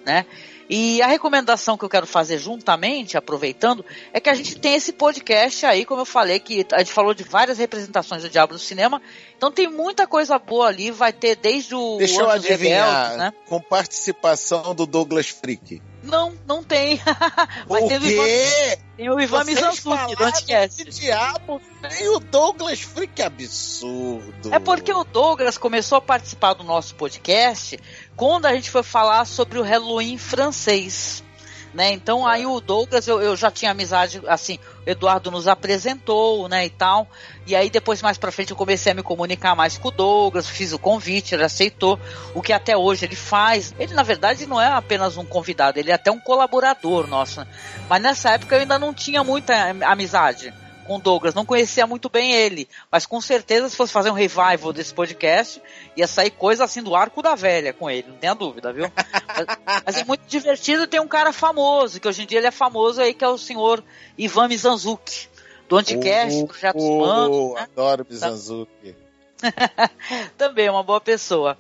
Né? 0.06 0.26
E 0.74 1.02
a 1.02 1.08
recomendação 1.08 1.78
que 1.78 1.84
eu 1.84 1.90
quero 1.90 2.08
fazer 2.08 2.38
juntamente, 2.38 3.18
aproveitando, 3.18 3.84
é 4.14 4.22
que 4.22 4.30
a 4.30 4.34
gente 4.34 4.58
tem 4.58 4.74
esse 4.74 4.94
podcast 4.94 5.66
aí, 5.66 5.84
como 5.84 6.00
eu 6.00 6.06
falei, 6.06 6.40
que 6.40 6.66
a 6.72 6.80
gente 6.80 6.94
falou 6.94 7.14
de 7.14 7.26
várias 7.26 7.58
representações 7.58 8.22
do 8.22 8.30
Diabo 8.30 8.54
do 8.54 8.60
Cinema. 8.60 9.02
Então 9.36 9.52
tem 9.52 9.68
muita 9.68 10.08
coisa 10.08 10.40
boa 10.40 10.68
ali, 10.68 10.90
vai 10.90 11.12
ter 11.12 11.36
desde 11.36 11.76
o. 11.76 11.98
Deixa 11.98 12.22
eu 12.22 12.30
adivinhar, 12.30 12.88
Rebeldes, 12.88 13.18
né? 13.18 13.34
com 13.50 13.60
participação 13.60 14.74
do 14.74 14.86
Douglas 14.86 15.28
Freak. 15.28 15.82
Não, 16.04 16.34
não 16.48 16.64
tem. 16.64 17.00
Vai 17.68 17.84
o 17.84 17.88
ter 17.88 18.00
quê? 18.00 18.80
Tem 18.98 19.10
o 19.10 19.20
Ivan 19.20 19.44
Mizanzuki, 19.44 20.20
não 20.20 20.30
esquece. 20.30 20.86
diabo 20.86 21.62
tem 21.90 22.08
o 22.10 22.20
Douglas 22.20 22.82
Freak, 22.82 23.22
absurdo. 23.22 24.54
É 24.54 24.60
porque 24.60 24.92
o 24.94 25.04
Douglas 25.04 25.58
começou 25.58 25.98
a 25.98 26.02
participar 26.02 26.54
do 26.54 26.64
nosso 26.64 26.96
podcast 26.96 27.80
quando 28.16 28.46
a 28.46 28.54
gente 28.54 28.70
foi 28.70 28.84
falar 28.84 29.26
sobre 29.26 29.60
o 29.60 29.64
Halloween 29.64 30.18
francês. 30.18 31.24
Né? 31.74 31.94
Então 31.94 32.28
aí 32.28 32.46
o 32.46 32.60
Douglas, 32.60 33.08
eu, 33.08 33.22
eu 33.22 33.34
já 33.36 33.50
tinha 33.50 33.72
amizade, 33.72 34.22
assim, 34.28 34.60
o 34.86 34.90
Eduardo 34.90 35.32
nos 35.32 35.48
apresentou, 35.48 36.50
né, 36.50 36.66
e 36.66 36.70
tal. 36.70 37.08
E 37.48 37.56
aí 37.56 37.70
depois 37.70 38.02
mais 38.02 38.18
para 38.18 38.32
frente 38.32 38.52
eu 38.52 38.58
comecei 38.58 38.92
a 38.92 38.96
me 38.96 39.02
comunicar 39.02 39.56
mais 39.56 39.78
com 39.78 39.88
o 39.88 39.92
Douglas, 39.92 40.50
fiz 40.50 40.74
o 40.74 40.80
convite, 40.80 41.34
ele 41.34 41.46
aceitou, 41.46 41.98
o 42.36 42.42
que 42.42 42.52
até 42.52 42.76
hoje 42.76 43.06
ele 43.06 43.16
faz. 43.16 43.74
Ele 43.80 43.94
na 43.94 44.04
verdade 44.04 44.46
não 44.46 44.60
é 44.60 44.68
apenas 44.68 45.16
um 45.16 45.24
convidado, 45.24 45.80
ele 45.80 45.92
é 45.92 45.94
até 45.94 46.12
um 46.12 46.20
colaborador 46.20 47.08
nosso. 47.08 47.40
Né? 47.40 47.48
Mas 47.88 48.02
nessa 48.02 48.32
época 48.32 48.56
eu 48.56 48.60
ainda 48.60 48.78
não 48.78 48.94
tinha 48.94 49.24
muita 49.24 49.54
amizade 49.86 50.54
com 50.92 50.98
o 50.98 51.02
Douglas, 51.02 51.34
não 51.34 51.46
conhecia 51.46 51.88
muito 51.88 52.10
bem 52.10 52.34
ele, 52.34 52.68
mas 52.92 53.06
com 53.06 53.22
certeza 53.22 53.70
se 53.70 53.78
fosse 53.78 53.94
fazer 53.94 54.10
um 54.10 54.14
revival 54.14 54.74
desse 54.74 54.94
podcast, 54.94 55.62
ia 55.96 56.06
sair 56.06 56.32
coisa 56.32 56.66
assim 56.66 56.84
do 56.84 56.94
arco 56.94 57.22
da 57.22 57.34
velha 57.34 57.72
com 57.72 57.90
ele, 57.90 58.10
não 58.10 58.18
tenha 58.18 58.34
dúvida, 58.34 58.74
viu? 58.74 58.92
mas, 59.26 59.82
mas, 59.86 59.98
é 59.98 60.04
muito 60.04 60.26
divertido, 60.28 60.88
tem 60.88 61.00
um 61.00 61.08
cara 61.08 61.32
famoso, 61.32 61.98
que 61.98 62.08
hoje 62.10 62.24
em 62.24 62.26
dia 62.26 62.40
ele 62.40 62.48
é 62.48 62.52
famoso 62.52 63.02
aí, 63.02 63.14
que 63.14 63.24
é 63.24 63.28
o 63.30 63.38
senhor 63.38 63.82
Ivan 64.18 64.50
Mizanzuki, 64.50 65.30
do 65.70 65.78
Anticast, 65.78 66.42
oh, 66.44 66.48
Projetos 66.48 66.84
oh, 66.84 66.98
Humanos. 66.98 67.54
Né? 67.54 67.62
Adoro 67.62 68.06
Mizanzuki. 68.10 68.96
Também 70.38 70.66
é 70.66 70.72
uma 70.72 70.84
boa 70.84 71.00
pessoa. 71.00 71.58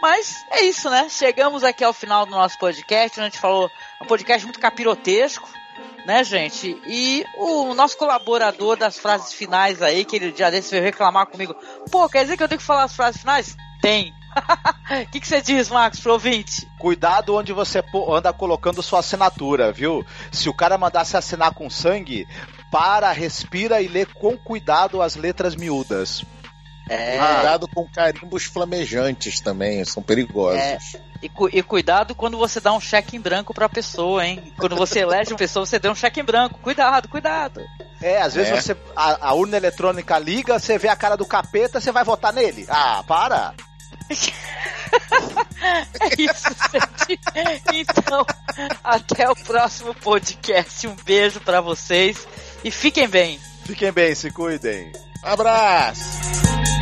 Mas 0.00 0.36
é 0.52 0.62
isso, 0.62 0.88
né? 0.88 1.08
Chegamos 1.08 1.64
aqui 1.64 1.82
ao 1.82 1.92
final 1.92 2.24
do 2.24 2.30
nosso 2.30 2.56
podcast. 2.60 3.18
A 3.18 3.24
gente 3.24 3.40
falou 3.40 3.68
um 4.00 4.06
podcast 4.06 4.46
muito 4.46 4.60
capirotesco 4.60 5.57
né, 6.06 6.24
gente? 6.24 6.80
E 6.86 7.24
o 7.36 7.74
nosso 7.74 7.96
colaborador 7.96 8.76
das 8.76 8.98
frases 8.98 9.32
finais 9.32 9.82
aí, 9.82 10.04
que 10.04 10.16
ele 10.16 10.34
já 10.36 10.50
desse 10.50 10.70
veio 10.70 10.82
reclamar 10.82 11.26
comigo. 11.26 11.54
Pô, 11.90 12.08
quer 12.08 12.22
dizer 12.22 12.36
que 12.36 12.42
eu 12.42 12.48
tenho 12.48 12.60
que 12.60 12.66
falar 12.66 12.84
as 12.84 12.94
frases 12.94 13.20
finais? 13.20 13.56
Tem. 13.80 14.12
O 15.02 15.06
que, 15.10 15.20
que 15.20 15.28
você 15.28 15.40
diz, 15.40 15.68
Marcos, 15.68 16.00
pro 16.00 16.12
ouvinte? 16.12 16.66
Cuidado 16.78 17.34
onde 17.34 17.52
você 17.52 17.82
anda 18.10 18.32
colocando 18.32 18.82
sua 18.82 19.00
assinatura, 19.00 19.72
viu? 19.72 20.04
Se 20.30 20.48
o 20.48 20.54
cara 20.54 20.78
mandasse 20.78 21.16
assinar 21.16 21.52
com 21.54 21.68
sangue, 21.68 22.26
para, 22.70 23.10
respira 23.12 23.80
e 23.80 23.88
lê 23.88 24.06
com 24.06 24.36
cuidado 24.36 25.02
as 25.02 25.16
letras 25.16 25.56
miúdas. 25.56 26.24
É. 26.88 27.18
Cuidado 27.18 27.68
com 27.68 27.86
carimbos 27.86 28.44
flamejantes 28.44 29.40
também, 29.40 29.84
são 29.84 30.02
perigosos. 30.02 30.60
É. 30.60 30.78
E, 31.20 31.28
cu 31.28 31.48
e, 31.52 31.62
cuidado 31.62 32.14
quando 32.14 32.38
você 32.38 32.60
dá 32.60 32.72
um 32.72 32.80
cheque 32.80 33.16
em 33.16 33.20
branco 33.20 33.52
pra 33.52 33.68
pessoa, 33.68 34.24
hein? 34.24 34.52
Quando 34.56 34.76
você 34.76 35.00
elege 35.00 35.32
uma 35.32 35.38
pessoa, 35.38 35.66
você 35.66 35.78
deu 35.78 35.90
um 35.90 35.94
cheque 35.94 36.20
em 36.20 36.24
branco. 36.24 36.60
Cuidado, 36.60 37.08
cuidado. 37.08 37.60
É, 38.00 38.22
às 38.22 38.34
vezes 38.34 38.52
é. 38.52 38.60
você 38.60 38.76
a, 38.94 39.28
a, 39.28 39.34
urna 39.34 39.56
eletrônica 39.56 40.16
liga, 40.18 40.58
você 40.58 40.78
vê 40.78 40.88
a 40.88 40.94
cara 40.94 41.16
do 41.16 41.26
capeta, 41.26 41.80
você 41.80 41.90
vai 41.90 42.04
votar 42.04 42.32
nele. 42.32 42.66
Ah, 42.68 43.02
para! 43.06 43.52
é 46.00 46.22
isso, 46.22 46.48
gente. 46.72 47.20
Então, 47.74 48.24
até 48.82 49.28
o 49.28 49.34
próximo 49.34 49.92
podcast. 49.94 50.86
Um 50.86 50.94
beijo 51.04 51.40
para 51.40 51.60
vocês 51.60 52.26
e 52.62 52.70
fiquem 52.70 53.08
bem. 53.08 53.40
Fiquem 53.64 53.92
bem, 53.92 54.14
se 54.14 54.30
cuidem. 54.30 54.92
Abraço! 55.22 56.77